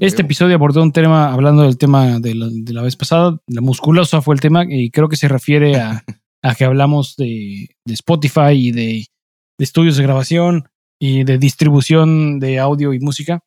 [0.00, 3.60] Este episodio abordó un tema, hablando del tema de la, de la vez pasada, la
[3.60, 6.04] musculosa fue el tema, y creo que se refiere a,
[6.42, 8.82] a que hablamos de, de Spotify y de,
[9.58, 10.68] de estudios de grabación
[11.00, 13.40] y de distribución de audio y música.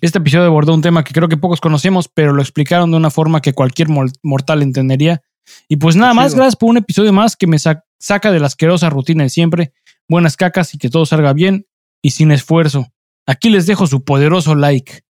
[0.00, 3.10] Este episodio abordó un tema que creo que pocos conocemos, pero lo explicaron de una
[3.10, 3.88] forma que cualquier
[4.22, 5.22] mortal entendería.
[5.68, 8.46] Y pues nada más, gracias por un episodio más que me sa- saca de la
[8.48, 9.72] asquerosa rutina de siempre.
[10.08, 11.66] Buenas cacas y que todo salga bien
[12.02, 12.86] y sin esfuerzo.
[13.26, 15.02] Aquí les dejo su poderoso like.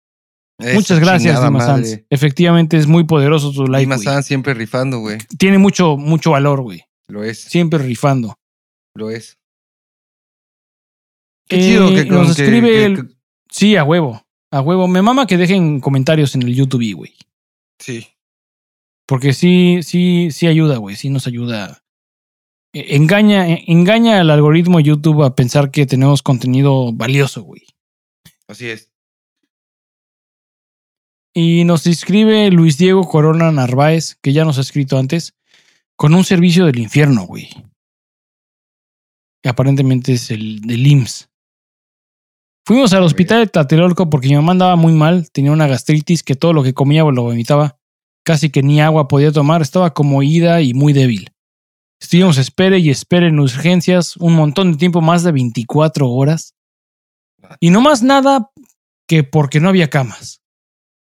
[0.58, 1.86] Esa Muchas gracias, chingada Dima Sanz.
[1.88, 2.06] madre.
[2.08, 3.80] Efectivamente es muy poderoso su like.
[3.84, 4.04] Dima güey.
[4.04, 5.18] Sanz siempre rifando, güey.
[5.38, 6.82] Tiene mucho, mucho valor, güey.
[7.08, 8.38] Lo es, Siempre rifando.
[8.94, 9.38] lo es.
[11.48, 13.16] Qué Eh, chido que nos que- escribe que- el-
[13.50, 14.22] Sí, a huevo.
[14.50, 14.88] A huevo.
[14.88, 17.14] Me mama que dejen comentarios en el YouTube, güey.
[17.78, 18.06] Sí.
[19.06, 20.96] Porque sí, sí, sí ayuda, güey.
[20.96, 21.82] Sí nos ayuda.
[22.74, 27.62] Eh, Engaña, eh, engaña al algoritmo YouTube a pensar que tenemos contenido valioso, güey.
[28.48, 28.90] Así es.
[31.34, 35.34] Y nos inscribe Luis Diego Corona Narváez, que ya nos ha escrito antes,
[35.94, 37.50] con un servicio del infierno, güey.
[39.42, 41.28] Que aparentemente es el del IMSS.
[42.66, 46.34] Fuimos al hospital de Tlatelolco porque mi mamá andaba muy mal, tenía una gastritis que
[46.34, 47.78] todo lo que comía lo vomitaba.
[48.24, 51.30] Casi que ni agua podía tomar, estaba como ida y muy débil.
[52.00, 56.55] Estuvimos espere y espere en urgencias un montón de tiempo, más de 24 horas.
[57.60, 58.50] Y no más nada
[59.06, 60.42] que porque no había camas.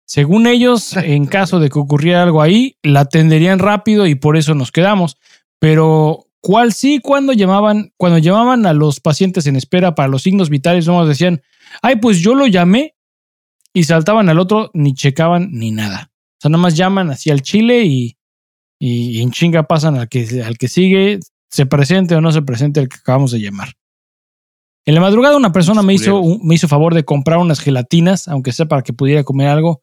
[0.06, 4.56] Según ellos, en caso de que ocurriera algo ahí, la atenderían rápido y por eso
[4.56, 5.18] nos quedamos.
[5.60, 10.50] Pero cual sí cuando llamaban, cuando llamaban a los pacientes en espera para los signos
[10.50, 11.41] vitales, no decían,
[11.82, 12.96] ay, pues yo lo llamé
[13.74, 16.12] y saltaban al otro, ni checaban ni nada.
[16.14, 18.18] O sea, nada más llaman hacia el chile y,
[18.80, 21.20] y, en chinga pasan al que, al que sigue,
[21.50, 23.74] se presente o no se presente el que acabamos de llamar.
[24.86, 28.52] En la madrugada una persona me hizo, me hizo favor de comprar unas gelatinas, aunque
[28.52, 29.82] sea para que pudiera comer algo,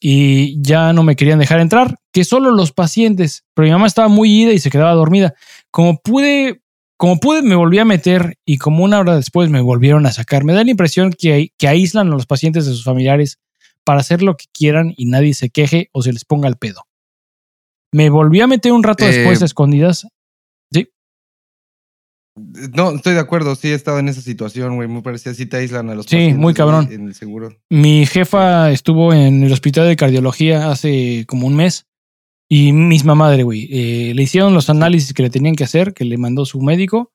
[0.00, 4.08] y ya no me querían dejar entrar, que solo los pacientes, pero mi mamá estaba
[4.08, 5.34] muy ida y se quedaba dormida.
[5.70, 6.62] Como pude,
[6.96, 10.44] como pude me volví a meter y como una hora después me volvieron a sacar.
[10.44, 13.38] Me da la impresión que, que aíslan a los pacientes de sus familiares
[13.84, 16.82] para hacer lo que quieran y nadie se queje o se les ponga el pedo.
[17.92, 20.06] Me volví a meter un rato después a eh, escondidas
[22.36, 24.88] no, estoy de acuerdo, sí he estado en esa situación, güey.
[24.88, 26.88] Muy parecía si te aíslan a los Sí, muy cabrón.
[26.90, 27.56] En el seguro.
[27.70, 31.86] Mi jefa estuvo en el hospital de cardiología hace como un mes
[32.48, 33.68] y misma madre, güey.
[33.70, 37.12] Eh, le hicieron los análisis que le tenían que hacer, que le mandó su médico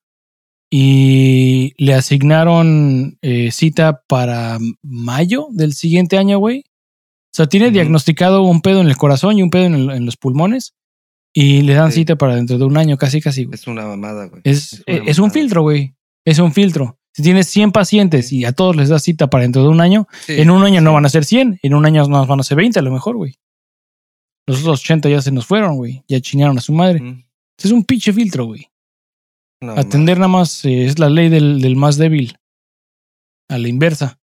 [0.72, 6.64] y le asignaron eh, cita para mayo del siguiente año, güey.
[7.32, 10.76] O sea, tiene diagnosticado un pedo en el corazón y un pedo en los pulmones
[11.34, 13.48] y le dan cita para dentro de un año, casi, casi.
[13.52, 14.42] Es una mamada, güey.
[14.44, 15.96] Es, es, un filtro, güey.
[16.26, 16.98] Es un filtro.
[17.14, 20.08] Si tienes 100 pacientes y a todos les das cita para dentro de un año,
[20.28, 22.58] en un año no van a ser 100, en un año no van a ser
[22.58, 23.36] 20 a lo mejor, güey.
[24.48, 26.04] Los otros 80 ya se nos fueron, güey.
[26.08, 27.24] Ya chiñaron a su madre.
[27.58, 28.68] Es un pinche filtro, güey.
[29.62, 32.38] Atender nada más eh, es la ley del, del, más débil.
[33.50, 34.20] A la inversa.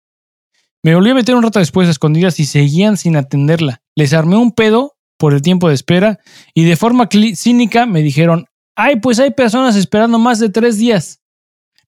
[0.85, 3.83] Me volví a meter un rato después a escondidas y seguían sin atenderla.
[3.95, 6.19] Les armé un pedo por el tiempo de espera
[6.53, 11.21] y de forma cínica me dijeron, ay, pues hay personas esperando más de tres días.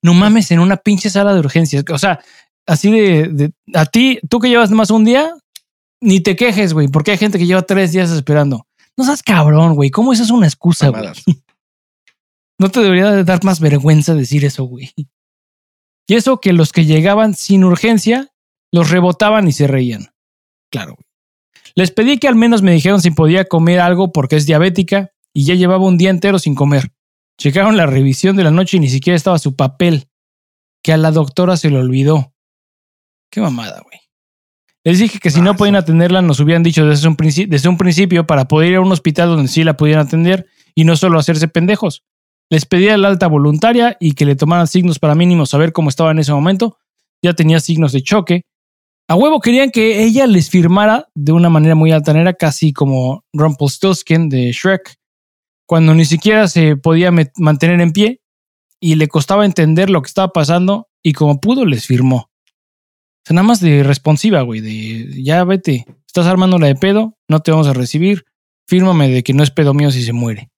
[0.03, 1.82] No mames, en una pinche sala de urgencias.
[1.91, 2.20] O sea,
[2.64, 5.35] así de, a ti, tú que llevas más un día,
[6.01, 8.68] ni te quejes, güey, porque hay gente que lleva tres días esperando.
[8.97, 9.91] No seas cabrón, güey.
[9.91, 11.03] ¿Cómo esa es una excusa, güey?
[12.57, 14.93] No te debería dar más vergüenza decir eso, güey.
[16.07, 18.32] Y eso que los que llegaban sin urgencia
[18.70, 20.14] los rebotaban y se reían.
[20.70, 20.97] Claro,
[21.77, 25.45] les pedí que al menos me dijeran si podía comer algo porque es diabética y
[25.45, 26.93] ya llevaba un día entero sin comer.
[27.39, 30.09] Checaron la revisión de la noche y ni siquiera estaba su papel,
[30.83, 32.33] que a la doctora se le olvidó.
[33.31, 33.99] Qué mamada, güey.
[34.85, 38.27] Les dije que si no podían atenderla, nos hubieran dicho desde un, desde un principio
[38.27, 41.49] para poder ir a un hospital donde sí la pudieran atender y no solo hacerse
[41.49, 42.05] pendejos.
[42.51, 46.11] Les pedí la alta voluntaria y que le tomaran signos para mínimo saber cómo estaba
[46.11, 46.77] en ese momento.
[47.22, 48.45] Ya tenía signos de choque
[49.09, 54.29] a huevo querían que ella les firmara de una manera muy altanera, casi como Rumpelstiltskin
[54.29, 54.97] de Shrek,
[55.67, 58.21] cuando ni siquiera se podía mantener en pie
[58.81, 62.17] y le costaba entender lo que estaba pasando y como pudo les firmó.
[62.17, 67.17] O sea, nada más de responsiva, güey, de ya vete, estás armando la de pedo,
[67.29, 68.25] no te vamos a recibir,
[68.69, 70.51] fírmame de que no es pedo mío si se muere.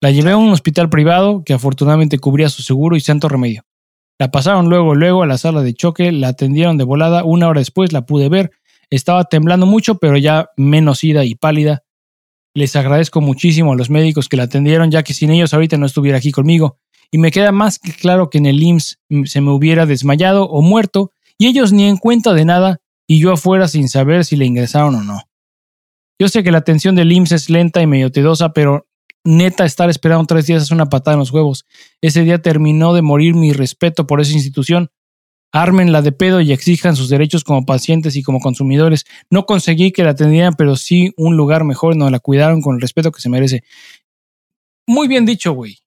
[0.00, 3.64] La llevé a un hospital privado que afortunadamente cubría su seguro y santo remedio.
[4.18, 7.60] La pasaron luego, luego a la sala de choque, la atendieron de volada, una hora
[7.60, 8.52] después la pude ver,
[8.90, 11.82] estaba temblando mucho, pero ya menos ida y pálida.
[12.54, 15.86] Les agradezco muchísimo a los médicos que la atendieron, ya que sin ellos ahorita no
[15.86, 16.78] estuviera aquí conmigo.
[17.10, 20.62] Y me queda más que claro que en el IMSS se me hubiera desmayado o
[20.62, 24.46] muerto, y ellos ni en cuenta de nada, y yo afuera sin saber si le
[24.46, 25.22] ingresaron o no.
[26.20, 28.86] Yo sé que la atención del IMSS es lenta y medio tedosa, pero
[29.24, 31.66] neta, estar esperando tres días es una patada en los huevos.
[32.00, 34.90] Ese día terminó de morir mi respeto por esa institución.
[35.50, 39.04] Ármenla de pedo y exijan sus derechos como pacientes y como consumidores.
[39.30, 42.80] No conseguí que la atendieran, pero sí un lugar mejor donde la cuidaron con el
[42.80, 43.62] respeto que se merece.
[44.86, 45.78] Muy bien dicho, güey.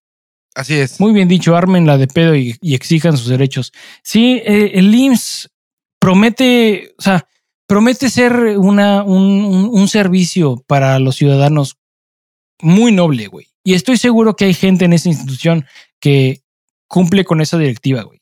[0.56, 1.00] Así es.
[1.00, 3.74] Muy bien dicho, ármenla de pedo y, exijan sus derechos.
[4.02, 5.52] Sí, eh, el IMSS
[6.00, 7.28] promete, o sea,
[7.68, 11.78] promete ser una, un servicio para los ciudadanos
[12.62, 13.48] muy noble, güey.
[13.64, 15.66] Y estoy seguro que hay gente en esa institución
[16.00, 16.42] que
[16.88, 18.22] cumple con esa directiva, güey.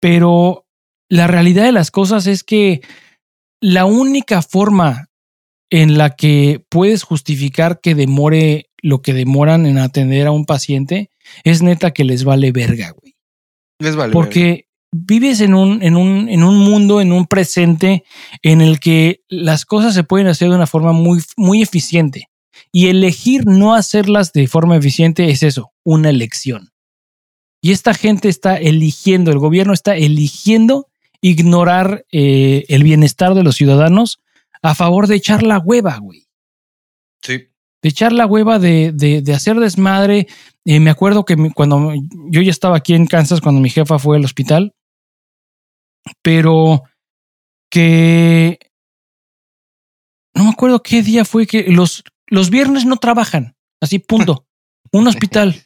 [0.00, 0.66] Pero
[1.08, 2.80] la realidad de las cosas es que
[3.60, 5.08] la única forma
[5.70, 11.10] en la que puedes justificar que demore lo que demoran en atender a un paciente
[11.44, 13.16] es neta que les vale verga, güey.
[13.78, 14.12] Les vale.
[14.12, 18.04] Porque vives en un, en, un, en un mundo, en un presente
[18.42, 22.28] en el que las cosas se pueden hacer de una forma muy, muy eficiente.
[22.72, 26.70] Y elegir no hacerlas de forma eficiente es eso, una elección.
[27.60, 30.88] Y esta gente está eligiendo, el gobierno está eligiendo
[31.20, 34.20] ignorar eh, el bienestar de los ciudadanos
[34.62, 36.26] a favor de echar la hueva, güey.
[37.22, 37.48] Sí.
[37.82, 40.26] De echar la hueva, de, de, hacer desmadre.
[40.64, 41.92] Eh, me acuerdo que cuando
[42.30, 44.74] yo ya estaba aquí en Kansas, cuando mi jefa fue al hospital,
[46.22, 46.82] pero
[47.70, 48.58] que
[50.34, 53.56] no me acuerdo qué día fue que los, los viernes no trabajan.
[53.80, 54.46] Así, punto.
[54.92, 55.62] Un hospital.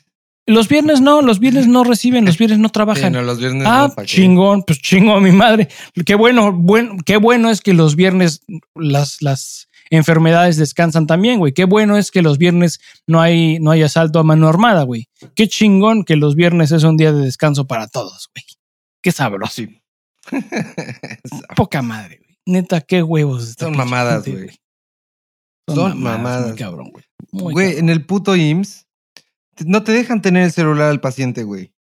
[0.46, 3.12] Los viernes no, los viernes no reciben, los viernes no trabajan.
[3.24, 5.68] los viernes ah, chingón, pues chingo a mi madre.
[6.04, 8.40] Qué bueno, bueno, qué bueno es que los viernes
[8.74, 11.52] las, las enfermedades descansan también, güey.
[11.52, 15.08] Qué bueno es que los viernes no hay, no hay asalto a mano armada, güey.
[15.34, 18.44] Qué chingón que los viernes es un día de descanso para todos, güey.
[19.02, 19.62] Qué sabroso.
[21.56, 22.38] Poca madre, güey.
[22.46, 23.54] Neta, qué huevos.
[23.58, 24.59] Son mamadas, güey.
[25.74, 26.56] Son, mamadas.
[26.56, 27.04] cabrón, güey.
[27.52, 28.86] güey, en el puto IMSS
[29.66, 31.72] no te dejan tener el celular al paciente, güey.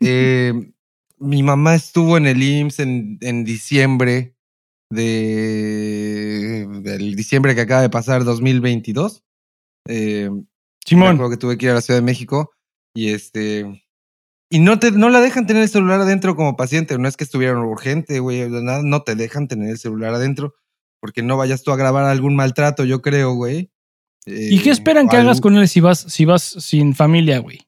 [0.00, 0.52] Eh,
[1.18, 4.36] mi mamá estuvo en el IMSS en, en diciembre
[4.90, 9.24] de del diciembre que acaba de pasar 2022.
[9.88, 10.30] Eh,
[10.86, 11.18] Simón.
[11.30, 12.52] que tuve que ir a la Ciudad de México
[12.94, 13.84] y este
[14.50, 17.24] y no te no la dejan tener el celular adentro como paciente, no es que
[17.24, 20.54] estuviera urgente, güey, no te dejan tener el celular adentro
[21.00, 23.70] porque no vayas tú a grabar algún maltrato, yo creo, güey.
[24.26, 27.60] ¿Y qué esperan que hagas con él si vas, si vas sin familia, güey?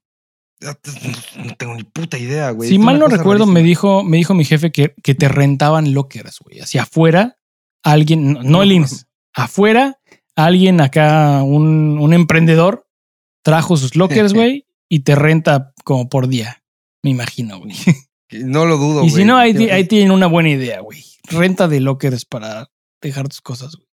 [0.60, 2.68] No tengo ni puta idea, güey.
[2.68, 6.38] Si mal no recuerdo, me dijo, me dijo mi jefe que, que te rentaban lockers,
[6.40, 6.60] güey.
[6.60, 7.38] Hacia afuera,
[7.82, 10.00] alguien, no, el IMSS, afuera,
[10.36, 12.86] alguien acá, un, un emprendedor,
[13.42, 16.62] trajo sus lockers, güey, y te renta como por día.
[17.02, 17.74] Me imagino, güey.
[18.32, 19.08] No lo dudo, güey.
[19.08, 21.02] Y si no, ahí, ahí tienen una buena idea, güey.
[21.28, 22.70] Renta de lockers para
[23.09, 23.90] dejar tus cosas, güey.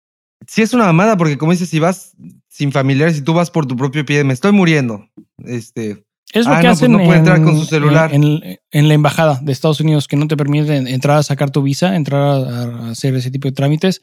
[0.47, 2.16] Sí, es una mamada, porque como dices, si vas
[2.49, 5.08] sin familiares, si tú vas por tu propio pie, me estoy muriendo.
[5.38, 6.04] Este.
[6.34, 8.12] Es lo ah, que pues hacen no puede entrar con su celular.
[8.14, 11.95] En, la embajada de Estados Unidos, que no te permiten entrar a sacar tu visa,
[11.95, 14.01] entrar a, hacer ese tipo de trámites.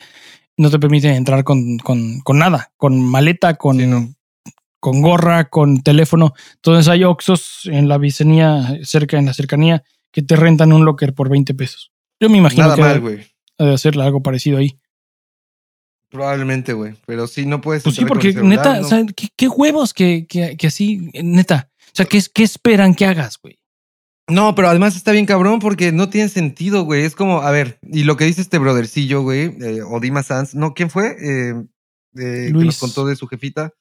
[0.57, 4.15] No te permiten entrar con, con, con nada, con maleta, con,
[4.79, 6.35] con gorra, con teléfono.
[6.57, 9.83] Entonces hay Oxos en la vicinía, cerca, en la cercanía,
[10.13, 11.93] que te rentan un locker por 20 pesos.
[12.21, 13.27] Yo me imagino nada que mal, güey.
[13.59, 14.79] de hacer algo parecido ahí.
[16.11, 16.95] Probablemente, güey.
[17.07, 17.85] Pero sí, no puedes.
[17.85, 18.81] Pues sí, porque neta,
[19.37, 21.71] ¿qué, huevos que, que, que, así, neta.
[21.87, 23.59] O sea, ¿qué, qué esperan que hagas, güey?
[24.29, 27.05] No, pero además está bien cabrón porque no tiene sentido, güey.
[27.05, 30.75] Es como, a ver, y lo que dice este brothercillo, güey, eh, Odima Sanz, ¿no?
[30.75, 31.17] ¿Quién fue?
[31.21, 31.55] Eh,
[32.17, 33.73] eh, que nos contó de su jefita.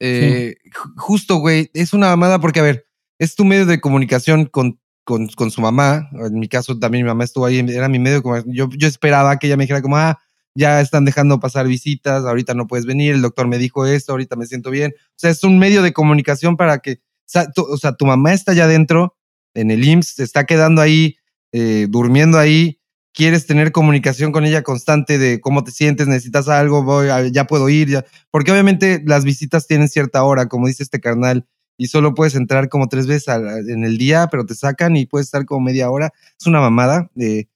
[0.00, 0.56] Eh,
[0.96, 2.86] Justo, güey, es una mamada porque, a ver,
[3.18, 6.08] es tu medio de comunicación con, con, con, su mamá.
[6.12, 9.36] En mi caso, también mi mamá estuvo ahí, era mi medio de Yo, yo esperaba
[9.38, 10.20] que ella me dijera como, ah,
[10.58, 14.34] ya están dejando pasar visitas, ahorita no puedes venir, el doctor me dijo esto, ahorita
[14.34, 14.92] me siento bien.
[14.96, 17.00] O sea, es un medio de comunicación para que,
[17.64, 19.16] o sea, tu, mamá está allá adentro,
[19.54, 21.16] en el IMSS, está quedando ahí,
[21.52, 22.80] eh, durmiendo ahí,
[23.14, 27.68] quieres tener comunicación con ella constante de cómo te sientes, necesitas algo, voy, ya puedo
[27.68, 28.04] ir, ya.
[28.32, 31.46] porque obviamente las visitas tienen cierta hora, como dice este carnal,
[31.76, 33.28] y solo puedes entrar como tres veces
[33.68, 36.12] en el día, pero te sacan y puedes estar como media hora.
[36.36, 37.08] Es una mamada.
[37.16, 37.46] Eh,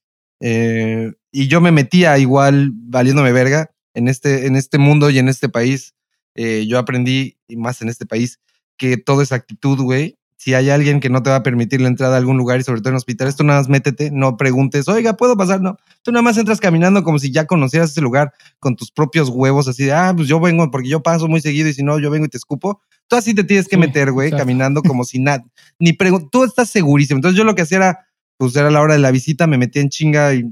[0.42, 5.28] eh, y yo me metía igual valiéndome verga en este, en este mundo y en
[5.28, 5.94] este país.
[6.34, 8.40] Eh, yo aprendí, y más en este país,
[8.76, 10.18] que todo es actitud, güey.
[10.36, 12.64] Si hay alguien que no te va a permitir la entrada a algún lugar y
[12.64, 15.60] sobre todo en hospital, esto nada más métete, no preguntes, oiga, ¿puedo pasar?
[15.60, 19.28] No, tú nada más entras caminando como si ya conocieras ese lugar con tus propios
[19.28, 22.00] huevos, así de, ah, pues yo vengo porque yo paso muy seguido y si no,
[22.00, 22.80] yo vengo y te escupo.
[23.06, 25.44] Tú así te tienes que meter, güey, caminando como si nada,
[25.78, 27.18] ni preguntas, tú estás segurísimo.
[27.18, 28.06] Entonces yo lo que hacía era,
[28.42, 30.44] pues era la hora de la visita, me metía en chinga y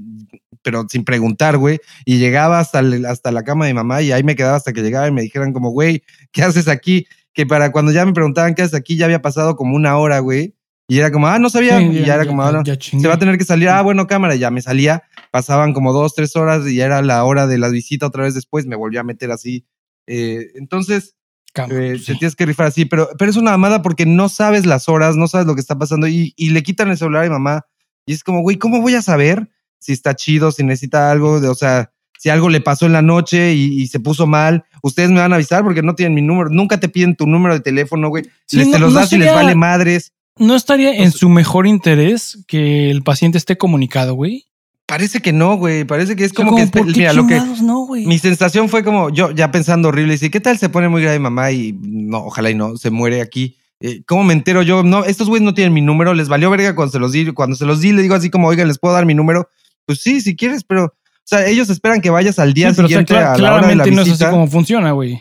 [0.63, 1.81] pero sin preguntar, güey.
[2.05, 4.83] Y llegaba hasta, hasta la cama de mi mamá y ahí me quedaba hasta que
[4.83, 7.07] llegaba y me dijeran como, güey, ¿qué haces aquí?
[7.33, 10.21] Que para cuando ya me preguntaban qué haces aquí, ya había pasado como una hora,
[10.21, 10.55] güey.
[10.87, 11.83] Y era como, ah, no sabía.
[11.83, 13.71] y ya, era como, ah, se va a tener que salir.
[13.71, 14.37] Ah, bueno, cámara.
[14.37, 15.03] Ya me salía.
[15.33, 18.35] Pasaban como dos, tres horas y ya era la hora de la visita otra vez
[18.35, 18.67] después.
[18.67, 19.67] Me volví a meter así.
[20.07, 21.17] Eh, entonces,
[21.57, 22.85] eh, te tienes que rifar así.
[22.85, 25.79] Pero, pero es una mamada porque no sabes las horas, no sabes lo que está
[25.79, 27.67] pasando y, y le quitan el celular a mi mamá.
[28.07, 29.49] Y es como, güey, ¿cómo voy a saber
[29.79, 33.01] si está chido, si necesita algo, de, o sea, si algo le pasó en la
[33.01, 36.51] noche y, se puso mal, ustedes me van a avisar porque no tienen mi número,
[36.51, 38.25] nunca te piden tu número de teléfono, güey.
[38.53, 40.13] les te los das y les vale madres.
[40.37, 44.45] ¿No estaría en su mejor interés que el paciente esté comunicado, güey?
[44.85, 45.85] Parece que no, güey.
[45.85, 46.69] Parece que es como, que.
[46.85, 47.41] mira, lo que.
[47.63, 50.19] No, mi sensación fue como yo ya pensando horrible.
[50.21, 51.53] Y ¿qué tal se pone muy grave mamá?
[51.53, 53.57] Y no, ojalá y no, se muere aquí.
[53.81, 54.83] Eh, ¿Cómo me entero yo?
[54.83, 56.15] No, estos güeyes no tienen mi número.
[56.15, 57.33] Les valió verga cuando se los di.
[57.33, 59.49] Cuando se los di, le digo así como, oigan, les puedo dar mi número
[59.91, 60.93] pues sí, si quieres, pero, o
[61.25, 63.97] sea, ellos esperan que vayas al día siguiente a la hora de la visita.
[63.97, 65.21] no es así como funciona, güey.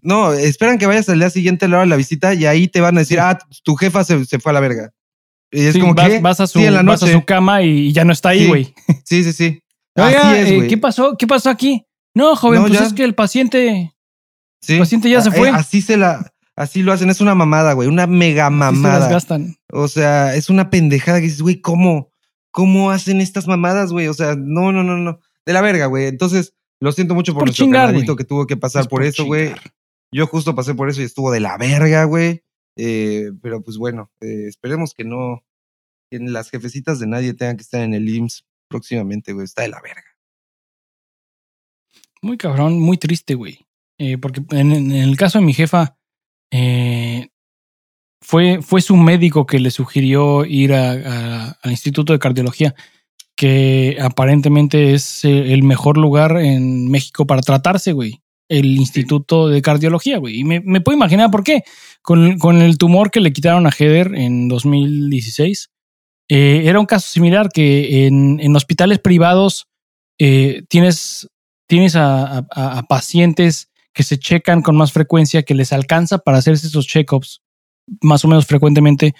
[0.00, 2.66] No, esperan que vayas al día siguiente a la hora de la visita y ahí
[2.66, 4.94] te van a decir, ah, tu jefa se, fue a la verga.
[5.50, 8.30] Y es como que vas a su, vas a su cama y ya no está
[8.30, 8.74] ahí, güey.
[9.04, 9.62] Sí, sí, sí.
[9.94, 11.14] Oiga, eh, ¿qué pasó?
[11.18, 11.84] ¿Qué pasó aquí?
[12.14, 13.94] No, joven, pues es que el paciente.
[14.66, 15.50] El paciente ya se fue.
[15.50, 16.32] así se la.
[16.56, 19.06] Así lo hacen, es una mamada, güey, una mega mamada.
[19.06, 19.56] se gastan.
[19.70, 22.10] O sea, es una pendejada que dices, güey, ¿cómo?
[22.50, 24.08] ¿Cómo hacen estas mamadas, güey?
[24.08, 25.20] O sea, no, no, no, no.
[25.44, 26.06] De la verga, güey.
[26.06, 29.54] Entonces, lo siento mucho por, nuestro chingar, que tuvo que pasar por, eso, güey.
[30.10, 32.42] Yo justo pasé por eso y estuvo de la verga, güey.
[32.76, 35.44] Eh, pero pues bueno, eh, esperemos que no,
[36.10, 39.44] que las jefecitas de nadie tengan que estar en el IMSS próximamente, güey.
[39.44, 40.04] Está de la verga.
[42.22, 43.66] Muy cabrón, muy triste, güey.
[43.98, 45.95] Eh, porque en, el caso de mi jefa,
[48.20, 52.74] fue, fue su médico que le sugirió ir al Instituto de Cardiología,
[53.36, 60.18] que aparentemente es el mejor lugar en México para tratarse, güey el Instituto de Cardiología,
[60.18, 60.40] güey.
[60.40, 61.62] Y me, puedo imaginar por qué.
[62.02, 65.70] Con, el tumor que le quitaron a Heather en 2016,
[66.28, 69.66] eh, era un caso similar que en, hospitales privados
[70.18, 71.28] eh, tienes,
[71.66, 72.46] tienes a,
[72.88, 77.40] pacientes que se checan con más frecuencia, que les alcanza para hacerse esos check-ups
[78.02, 79.14] más o menos frecuentemente.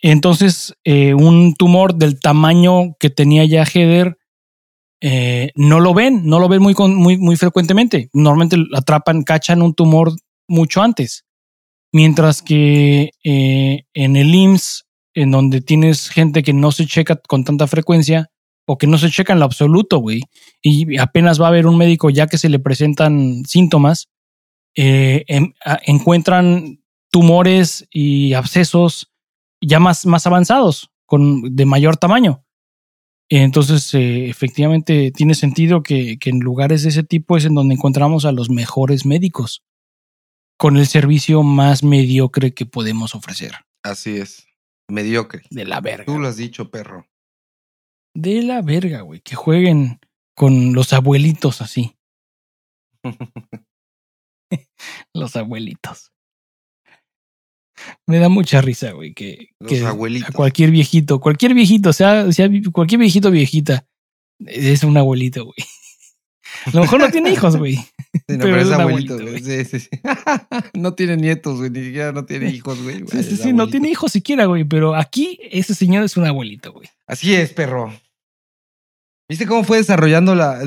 [0.00, 4.18] Entonces, eh, un tumor del tamaño que tenía ya Heather
[5.00, 8.08] eh, no lo ven, no lo ven muy, muy, muy frecuentemente.
[8.12, 10.12] Normalmente atrapan, cachan un tumor
[10.46, 11.24] mucho antes.
[11.90, 17.42] Mientras que eh, en el IMSS, en donde tienes gente que no se checa con
[17.42, 18.30] tanta frecuencia
[18.66, 20.22] o que no se checa en lo absoluto, güey,
[20.62, 24.08] y apenas va a haber un médico ya que se le presentan síntomas,
[24.74, 25.52] eh, em,
[25.84, 29.12] encuentran tumores y abscesos
[29.60, 32.44] ya más, más avanzados, con, de mayor tamaño.
[33.28, 38.24] Entonces, eh, efectivamente, tiene sentido que, en lugares de ese tipo es en donde encontramos
[38.24, 39.62] a los mejores médicos,
[40.58, 43.52] con el servicio más mediocre que podemos ofrecer.
[43.82, 44.46] Así es,
[44.88, 45.42] mediocre.
[45.50, 46.04] De la verga.
[46.04, 47.06] Tú lo has dicho, perro.
[48.14, 50.00] De la verga, güey, que jueguen
[50.34, 51.96] con los abuelitos así.
[55.14, 56.12] los abuelitos.
[58.06, 59.48] Me da mucha risa, güey, que,
[59.84, 63.88] a cualquier viejito, cualquier viejito, sea, sea cualquier viejito viejita,
[64.46, 65.56] es un abuelito, güey.
[66.66, 67.78] A lo mejor no tiene hijos, güey.
[68.26, 69.42] pero, es, abuelito, güey.
[69.42, 69.88] Sí, sí, sí.
[70.74, 71.70] no tiene nietos, güey.
[71.70, 73.04] Ni siquiera no tiene hijos, güey.
[73.10, 74.64] Sí, sí, sí, no tiene hijos siquiera, güey.
[74.64, 76.88] Pero aquí ese señor es un abuelito, güey.
[77.06, 77.92] Así es, perro.
[79.28, 80.60] ¿Viste cómo fue desarrollando la,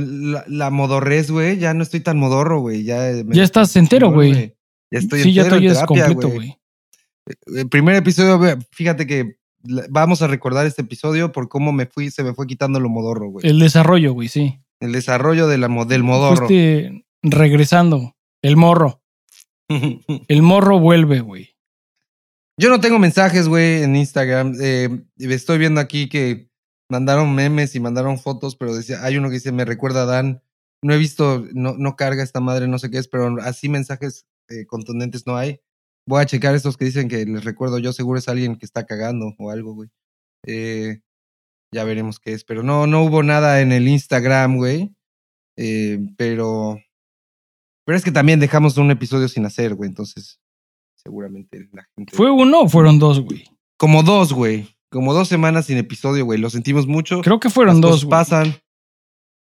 [0.48, 1.58] la, modorrez, güey?
[1.60, 2.84] Ya no estoy tan modorro, güey.
[2.84, 4.56] Ya, ya estás entero, güey.
[4.92, 6.58] Ya estoy sí, entero ya estoy completo, güey.
[7.56, 9.38] El primer episodio, fíjate que
[9.90, 13.30] vamos a recordar este episodio por cómo me fui, se me fue quitando lo modorro,
[13.30, 13.48] güey.
[13.48, 14.60] El desarrollo, güey, sí.
[14.86, 16.48] El desarrollo de la, del modorro.
[16.48, 18.16] Fuiste regresando.
[18.42, 19.02] El morro.
[19.70, 21.56] el morro vuelve, güey.
[22.58, 24.56] Yo no tengo mensajes, güey, en Instagram.
[24.62, 26.50] Eh, estoy viendo aquí que
[26.90, 30.42] mandaron memes y mandaron fotos, pero decía, hay uno que dice, me recuerda a Dan.
[30.82, 34.26] No he visto, no, no carga esta madre, no sé qué es, pero así mensajes
[34.50, 35.60] eh, contundentes no hay.
[36.08, 38.86] Voy a checar estos que dicen que les recuerdo yo, seguro es alguien que está
[38.86, 39.90] cagando o algo, güey.
[40.46, 41.02] Eh,
[41.76, 42.44] ya veremos qué es.
[42.44, 44.96] Pero no, no hubo nada en el Instagram, güey.
[45.58, 46.80] Eh, pero.
[47.86, 49.90] Pero es que también dejamos un episodio sin hacer, güey.
[49.90, 50.40] Entonces,
[50.96, 52.16] seguramente la gente.
[52.16, 53.44] ¿Fue uno o fueron dos, güey?
[53.78, 54.76] Como dos, güey.
[54.90, 56.40] Como dos semanas sin episodio, güey.
[56.40, 57.22] Lo sentimos mucho.
[57.22, 58.06] Creo que fueron dos.
[58.06, 58.56] Cosas pasan.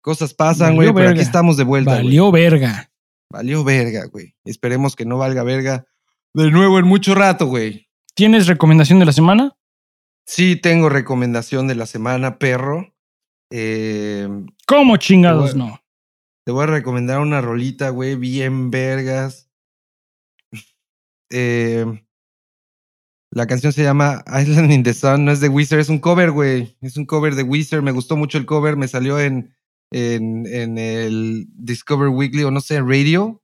[0.02, 0.92] Cosas pasan, güey.
[0.92, 1.92] Pero aquí estamos de vuelta.
[1.92, 2.90] Valió verga.
[3.30, 4.34] Valió verga, güey.
[4.44, 5.86] Esperemos que no valga verga
[6.34, 7.88] de nuevo en mucho rato, güey.
[8.14, 9.56] ¿Tienes recomendación de la semana?
[10.26, 12.92] Sí, tengo recomendación de la semana, perro.
[13.52, 14.28] Eh,
[14.66, 15.80] ¿Cómo chingados no?
[16.44, 19.50] Te voy a recomendar una rolita, güey, bien vergas.
[21.30, 21.84] Eh,
[23.32, 26.30] la canción se llama Island in the Sun, no es de Wizard, es un cover,
[26.30, 26.76] güey.
[26.80, 29.54] Es un cover de Wizard, me gustó mucho el cover, me salió en,
[29.92, 33.42] en, en el Discover Weekly o no sé, radio,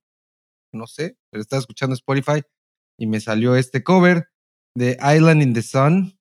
[0.73, 2.43] no sé, pero estaba escuchando Spotify
[2.99, 4.29] y me salió este cover
[4.77, 6.19] de Island in the Sun.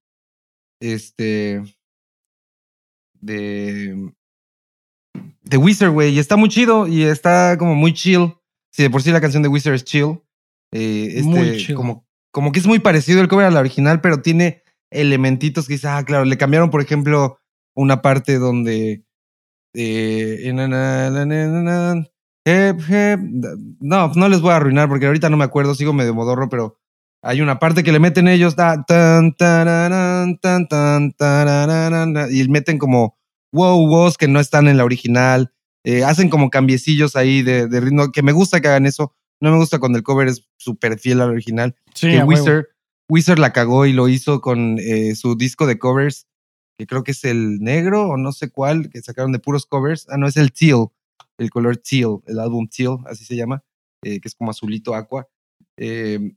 [0.82, 1.64] Este.
[3.22, 4.12] De.
[5.44, 6.14] De Wizard, güey.
[6.14, 8.34] Y está muy chido y está como muy chill.
[8.72, 10.22] Si de por sí la canción de Wizard es chill.
[10.74, 11.76] Eh, este, muy chill.
[11.76, 15.74] Como, como que es muy parecido el cover a la original, pero tiene elementitos que
[15.74, 17.40] dice, ah, claro, le cambiaron, por ejemplo,
[17.76, 19.06] una parte donde.
[19.74, 20.52] Eh,
[23.80, 26.81] no, no les voy a arruinar porque ahorita no me acuerdo, sigo medio modorro, pero
[27.22, 29.36] hay una parte que le meten ellos tan, tan,
[32.32, 33.17] y meten como
[33.53, 35.53] wow, wow que no están en la original.
[35.84, 39.13] Eh, hacen como cambiecillos ahí de, ritmo, que me gusta que hagan eso.
[39.39, 41.76] No me gusta cuando el cover es súper fiel al original.
[41.93, 42.24] Sí, que
[43.09, 46.28] Wizard, la cagó y lo hizo con eh, su disco de covers,
[46.78, 50.07] que creo que es el negro o no sé cuál, que sacaron de puros covers.
[50.09, 50.88] Ah, no, es el teal
[51.41, 53.63] el color teal, el álbum teal, así se llama,
[54.03, 55.28] eh, que es como azulito aqua.
[55.78, 56.34] Eh,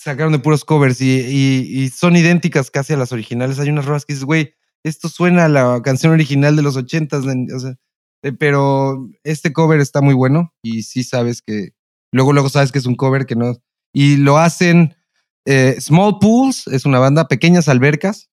[0.00, 3.58] sacaron de puros covers y, son idénticas casi a las originales.
[3.58, 7.24] Hay unas rolas que dices, güey, esto suena a la canción original de los ochentas,
[7.26, 11.70] eh, pero este cover está muy bueno y sí sabes que,
[12.12, 13.56] luego, luego sabes que es un cover que no,
[13.92, 14.96] y lo hacen
[15.46, 18.28] Eh, Small Pools es una banda, Pequeñas Albercas.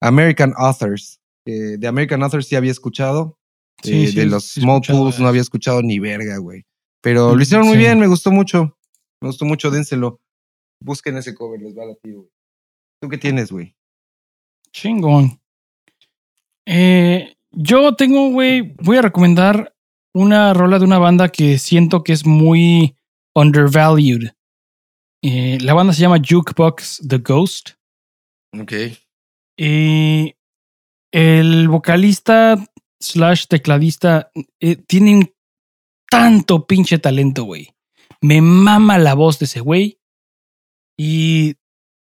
[0.00, 1.20] American Authors.
[1.44, 3.38] de American Authors sí había escuchado.
[3.82, 6.64] Eh, de los Small Pools no había escuchado ni verga, güey.
[7.02, 8.78] Pero lo hicieron muy bien, me gustó mucho.
[9.20, 10.20] Me gustó mucho, dénselo.
[10.80, 12.30] Busquen ese cover, les va a latir, güey.
[13.00, 13.76] ¿Tú qué tienes, güey?
[14.72, 15.40] Chingón.
[16.66, 19.74] Eh, yo tengo, güey, voy a recomendar
[20.14, 22.96] una rola de una banda que siento que es muy
[23.34, 24.30] undervalued.
[25.22, 27.70] Eh, la banda se llama Jukebox The Ghost.
[28.58, 28.72] Ok.
[29.58, 30.34] Y
[31.12, 32.56] el vocalista
[33.00, 35.34] slash tecladista eh, tienen
[36.10, 37.74] tanto pinche talento, güey.
[38.20, 39.98] Me mama la voz de ese güey.
[40.96, 41.56] Y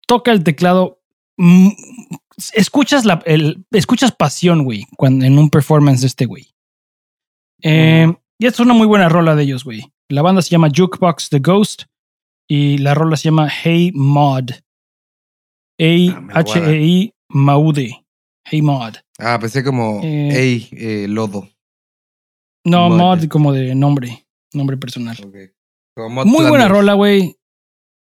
[0.07, 1.01] toca el teclado.
[1.36, 1.70] Mm,
[2.53, 6.55] escuchas, la, el, escuchas pasión, güey, en un performance de este güey.
[7.62, 9.92] Eh, y es una muy buena rola de ellos, güey.
[10.09, 11.84] La banda se llama Jukebox The Ghost
[12.49, 14.51] y la rola se llama Hey Mod.
[15.80, 18.05] A-H-E-I ah, Maude.
[18.45, 18.97] Hey Mod.
[19.18, 21.49] Ah, pensé como eh, Hey eh, Lodo.
[22.64, 23.26] No, Mod.
[23.28, 25.16] como de nombre, nombre personal.
[25.97, 27.36] Muy buena rola, güey.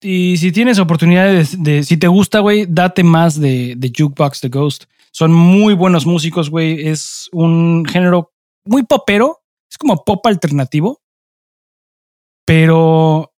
[0.00, 4.48] Y si tienes oportunidad de, si te gusta, güey, date más de, de Jukebox The
[4.48, 4.84] Ghost.
[5.12, 6.88] Son muy buenos músicos, güey.
[6.88, 8.32] Es un género
[8.64, 9.42] muy popero.
[9.70, 11.00] Es como pop alternativo.
[12.46, 13.32] Pero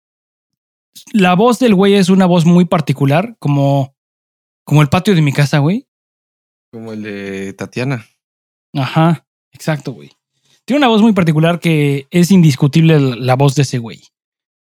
[1.12, 3.94] la voz del güey es una voz muy particular, como,
[4.64, 5.86] como el patio de mi casa, güey.
[6.72, 8.06] Como el de Tatiana.
[8.74, 10.12] Ajá, exacto, güey.
[10.64, 14.00] Tiene una voz muy particular que es indiscutible la voz de ese güey.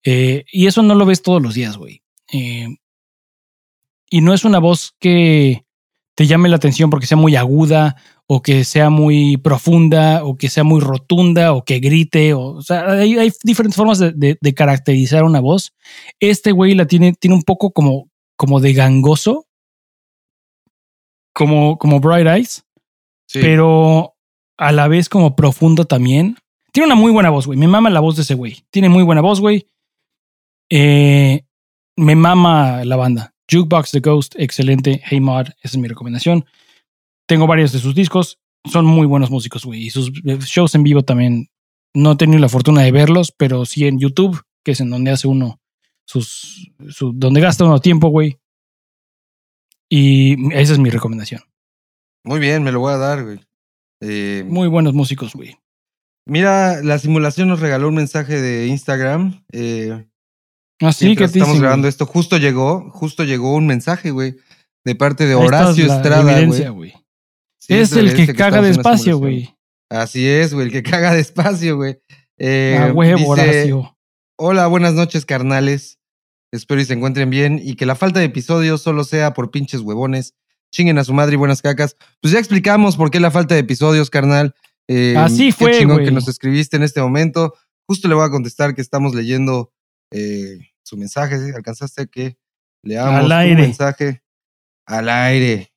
[0.06, 2.00] Eh, y eso no lo ves todos los días, güey.
[2.32, 2.68] Eh,
[4.08, 5.64] y no es una voz que
[6.14, 7.96] te llame la atención porque sea muy aguda
[8.28, 12.34] o que sea muy profunda o que sea muy rotunda o que grite.
[12.34, 15.74] O, sea, hay, diferentes formas de, caracterizar una voz.
[16.20, 19.46] Este güey la tiene, tiene un poco como, como de gangoso,
[21.32, 22.64] como, como Bright Eyes,
[23.32, 24.14] pero
[24.56, 26.36] a la vez como profundo también.
[26.72, 27.58] Tiene una muy buena voz, güey.
[27.58, 28.62] Me mama la voz de ese güey.
[28.70, 29.66] Tiene muy buena voz, güey.
[30.70, 31.42] Eh,
[31.96, 33.34] me mama la banda.
[33.50, 35.02] Jukebox The Ghost, excelente.
[35.04, 36.44] Hey Mod, esa es mi recomendación.
[37.26, 38.38] Tengo varios de sus discos.
[38.64, 39.84] Son muy buenos músicos, güey.
[39.84, 41.48] Y sus eh, shows en vivo también.
[41.94, 45.12] No he tenido la fortuna de verlos, pero sí en YouTube, que es en donde
[45.12, 45.60] hace uno
[46.04, 46.70] sus.
[47.14, 48.38] donde gasta uno tiempo, güey.
[49.88, 51.42] Y esa es mi recomendación.
[52.24, 53.40] Muy bien, me lo voy a dar, güey.
[54.00, 55.56] Eh, muy buenos músicos, güey.
[56.26, 59.44] Mira, la simulación nos regaló un mensaje de Instagram.
[59.52, 60.06] Eh,
[60.80, 62.06] Así ah, que estamos grabando esto.
[62.06, 64.36] Justo llegó, justo llegó un mensaje, güey,
[64.84, 66.94] de parte de Horacio Estrada, güey.
[67.68, 69.54] es el que caga despacio, güey.
[69.88, 71.98] Así es, güey, el que caga despacio, güey.
[72.38, 73.96] Eh, ah, huevo, Horacio.
[74.38, 75.98] Hola, buenas noches, carnales.
[76.52, 79.80] Espero y se encuentren bien y que la falta de episodios solo sea por pinches
[79.80, 80.34] huevones.
[80.72, 81.96] Chinguen a su madre y buenas cacas.
[82.20, 84.54] Pues ya explicamos por qué la falta de episodios, carnal.
[84.88, 87.54] Eh, Así fue, qué chingón que nos escribiste en este momento.
[87.88, 89.72] Justo le voy a contestar que estamos leyendo
[90.10, 91.52] eh, su mensaje.
[91.54, 92.38] ¿Alcanzaste a que
[92.82, 93.62] leamos al aire.
[93.62, 94.22] mensaje
[94.86, 95.72] al aire?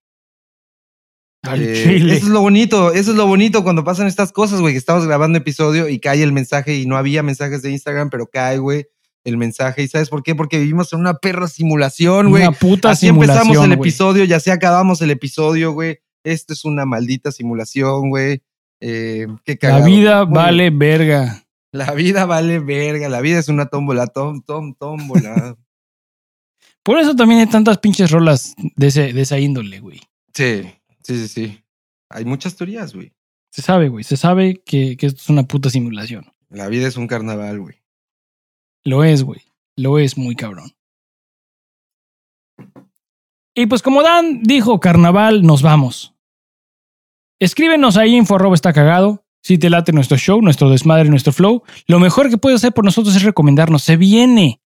[1.55, 4.77] Eh, eso es lo bonito, eso es lo bonito cuando pasan estas cosas, güey, que
[4.77, 8.57] estamos grabando episodio y cae el mensaje y no había mensajes de Instagram, pero cae,
[8.57, 8.87] güey,
[9.23, 9.83] el mensaje.
[9.83, 10.35] ¿Y sabes por qué?
[10.35, 12.43] Porque vivimos en una perra simulación, güey.
[12.43, 15.99] Una puta Así empezamos el episodio y así acabamos el episodio, güey.
[16.23, 18.43] Esto es una maldita simulación, güey.
[18.81, 21.43] Eh, qué La vida vale verga.
[21.71, 25.55] La vida vale verga, la vida es una tómbola, tom, tom, tómbola.
[26.83, 29.99] Por eso también hay tantas pinches rolas de, ese, de esa índole, güey.
[30.33, 30.63] Sí,
[31.03, 31.63] sí, sí, sí.
[32.09, 33.13] Hay muchas teorías, güey.
[33.51, 34.03] Se sabe, güey.
[34.03, 36.31] Se sabe que, que esto es una puta simulación.
[36.49, 37.75] La vida es un carnaval, güey.
[38.83, 39.41] Lo es, güey.
[39.75, 40.73] Lo es muy cabrón.
[43.53, 46.15] Y pues como Dan dijo carnaval, nos vamos.
[47.39, 49.25] Escríbenos ahí info arroba está cagado.
[49.41, 52.85] Si te late nuestro show, nuestro desmadre, nuestro flow, lo mejor que puedes hacer por
[52.85, 53.83] nosotros es recomendarnos.
[53.83, 54.61] Se viene.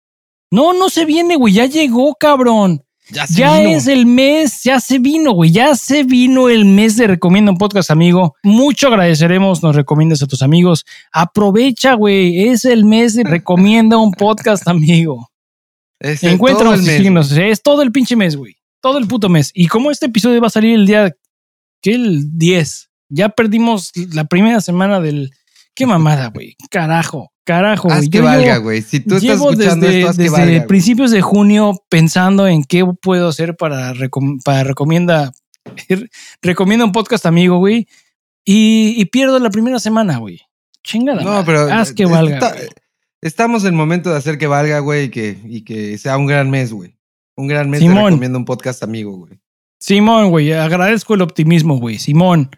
[0.50, 1.54] No, no se viene, güey.
[1.54, 2.84] Ya llegó, cabrón.
[3.10, 5.50] Ya, es el mes, ya se vino, güey.
[5.50, 8.36] Ya se vino el mes de Recomienda un Podcast, amigo.
[8.42, 10.84] Mucho agradeceremos, nos recomiendas a tus amigos.
[11.12, 12.48] Aprovecha, güey.
[12.48, 15.30] Es el mes de Recomienda un Podcast, amigo.
[16.00, 17.32] Encuéntranos y síguenos.
[17.32, 18.56] Es todo el pinche mes, güey.
[18.80, 19.50] Todo el puto mes.
[19.54, 21.14] Y como este episodio va a salir el día,
[21.80, 21.94] ¿qué?
[21.94, 22.90] El 10.
[23.12, 25.30] Ya perdimos la primera semana del.
[25.74, 26.56] Qué mamada, güey.
[26.70, 27.90] Carajo, carajo.
[27.90, 28.80] Haz que valga, güey.
[28.80, 32.64] Si tú estás escuchando desde, esto, haz desde que valga, principios de junio pensando en
[32.64, 33.92] qué puedo hacer para,
[34.44, 35.32] para recomienda.
[36.42, 37.86] recomienda un podcast amigo, güey.
[38.44, 40.40] Y, pierdo la primera semana, güey.
[40.82, 41.22] Chingada.
[41.22, 41.72] No, pero.
[41.72, 42.54] Haz que valga.
[43.20, 46.26] estamos en el momento de hacer que valga, güey, y que, y que sea un
[46.26, 46.96] gran mes, güey.
[47.36, 47.96] Un gran mes Simón.
[47.96, 49.38] te recomiendo un podcast amigo, güey.
[49.78, 51.98] Simón, güey, agradezco el optimismo, güey.
[51.98, 52.50] Simón.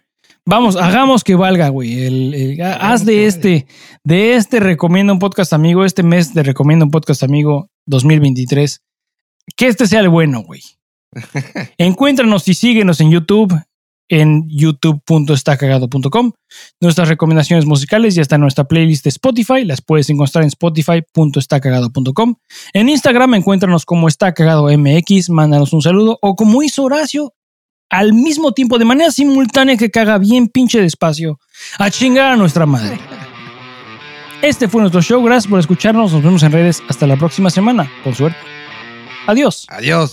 [0.46, 2.60] Vamos, hagamos que valga, güey.
[2.60, 3.66] haz de este,
[4.04, 8.82] de este recomiendo un podcast amigo, este mes de recomiendo un podcast amigo 2023,
[9.56, 10.60] que este sea el bueno, güey.
[11.78, 13.58] Encuéntranos y síguenos en YouTube,
[14.10, 16.32] en youtube.estacagado.com.
[16.78, 19.64] Nuestras recomendaciones musicales ya están en nuestra playlist de Spotify.
[19.64, 22.34] Las puedes encontrar en spotify.estacagado.com.
[22.74, 25.30] En Instagram encuéntranos como Está Cagado MX.
[25.30, 26.18] Mándanos un saludo.
[26.20, 27.32] O como hizo Horacio,
[27.94, 31.38] al mismo tiempo, de manera simultánea que caga bien pinche despacio,
[31.78, 32.98] a chingar a nuestra madre.
[34.42, 35.22] Este fue nuestro show.
[35.22, 36.12] Gracias por escucharnos.
[36.12, 36.82] Nos vemos en redes.
[36.88, 37.90] Hasta la próxima semana.
[38.02, 38.38] Con suerte.
[39.26, 39.66] Adiós.
[39.70, 40.12] Adiós.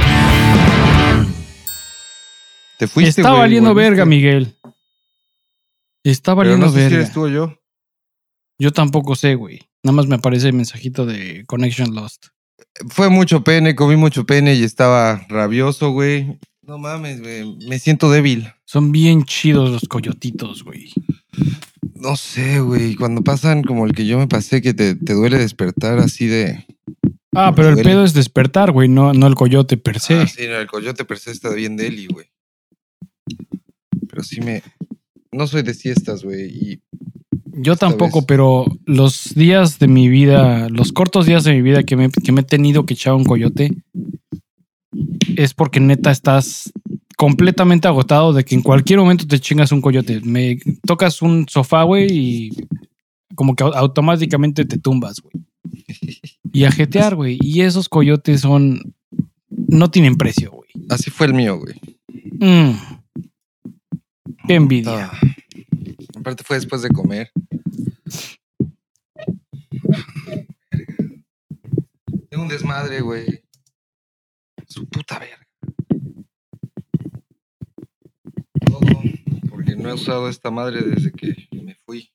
[2.81, 4.57] Te fuiste, Está valiendo verga, Miguel.
[6.03, 7.05] Está valiendo no sé verga.
[7.05, 7.55] Si yo.
[8.57, 9.59] Yo tampoco sé, güey.
[9.83, 12.29] Nada más me aparece el mensajito de Connection Lost.
[12.89, 16.39] Fue mucho pene, comí mucho pene y estaba rabioso, güey.
[16.63, 17.55] No mames, güey.
[17.67, 18.51] Me siento débil.
[18.65, 20.91] Son bien chidos los coyotitos, güey.
[21.93, 22.95] No sé, güey.
[22.95, 26.65] Cuando pasan como el que yo me pasé, que te, duele despertar así de.
[27.35, 30.15] Ah, pero el pedo es despertar, güey, no, no el coyote per se.
[30.15, 32.31] Ah, sí, no, el coyote per se está bien deli, güey
[34.21, 34.61] pero sí me...
[35.31, 36.49] No soy de siestas, güey.
[36.49, 36.81] Y
[37.53, 41.95] yo tampoco, pero los días de mi vida, los cortos días de mi vida que
[41.95, 43.71] me, que me he tenido que echar un coyote,
[45.37, 46.71] es porque neta estás
[47.17, 50.19] completamente agotado de que en cualquier momento te chingas un coyote.
[50.21, 52.51] Me tocas un sofá, güey, y
[53.35, 55.45] como que automáticamente te tumbas, güey.
[56.53, 57.37] Y a jetear, güey.
[57.39, 58.93] Y esos coyotes son.
[59.49, 60.69] No tienen precio, güey.
[60.89, 61.75] Así fue el mío, güey.
[62.41, 63.00] Mm.
[64.51, 65.09] Qué envidia.
[65.09, 65.19] Ah.
[66.17, 67.31] Aparte fue después de comer.
[72.29, 73.45] Tengo un desmadre, güey.
[74.67, 75.47] Su puta verga.
[78.65, 78.81] Todo.
[79.49, 82.11] Porque no he usado esta madre desde que me fui.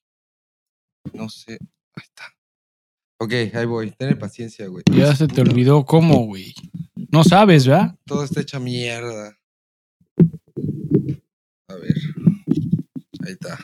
[1.15, 1.53] No sé.
[1.95, 2.25] Ahí está.
[3.19, 3.93] Ok, ahí voy.
[3.93, 4.85] Ten paciencia, güey.
[4.93, 6.53] Ya se te olvidó cómo, güey.
[7.11, 7.97] No sabes, ¿verdad?
[8.05, 9.39] Todo está hecha mierda.
[11.69, 11.95] A ver.
[13.27, 13.59] Ahí está.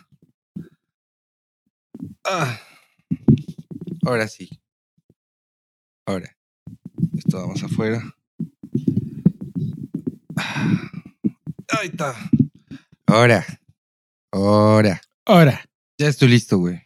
[2.25, 2.59] Ah.
[4.05, 4.51] Ahora sí.
[6.05, 6.37] Ahora.
[7.17, 8.03] Esto vamos afuera.
[10.37, 10.91] Ah.
[11.79, 12.17] Ahí está.
[13.07, 13.47] Ahora.
[14.33, 15.01] Ahora.
[15.27, 15.65] Ahora.
[15.97, 16.83] Ya estoy listo, güey.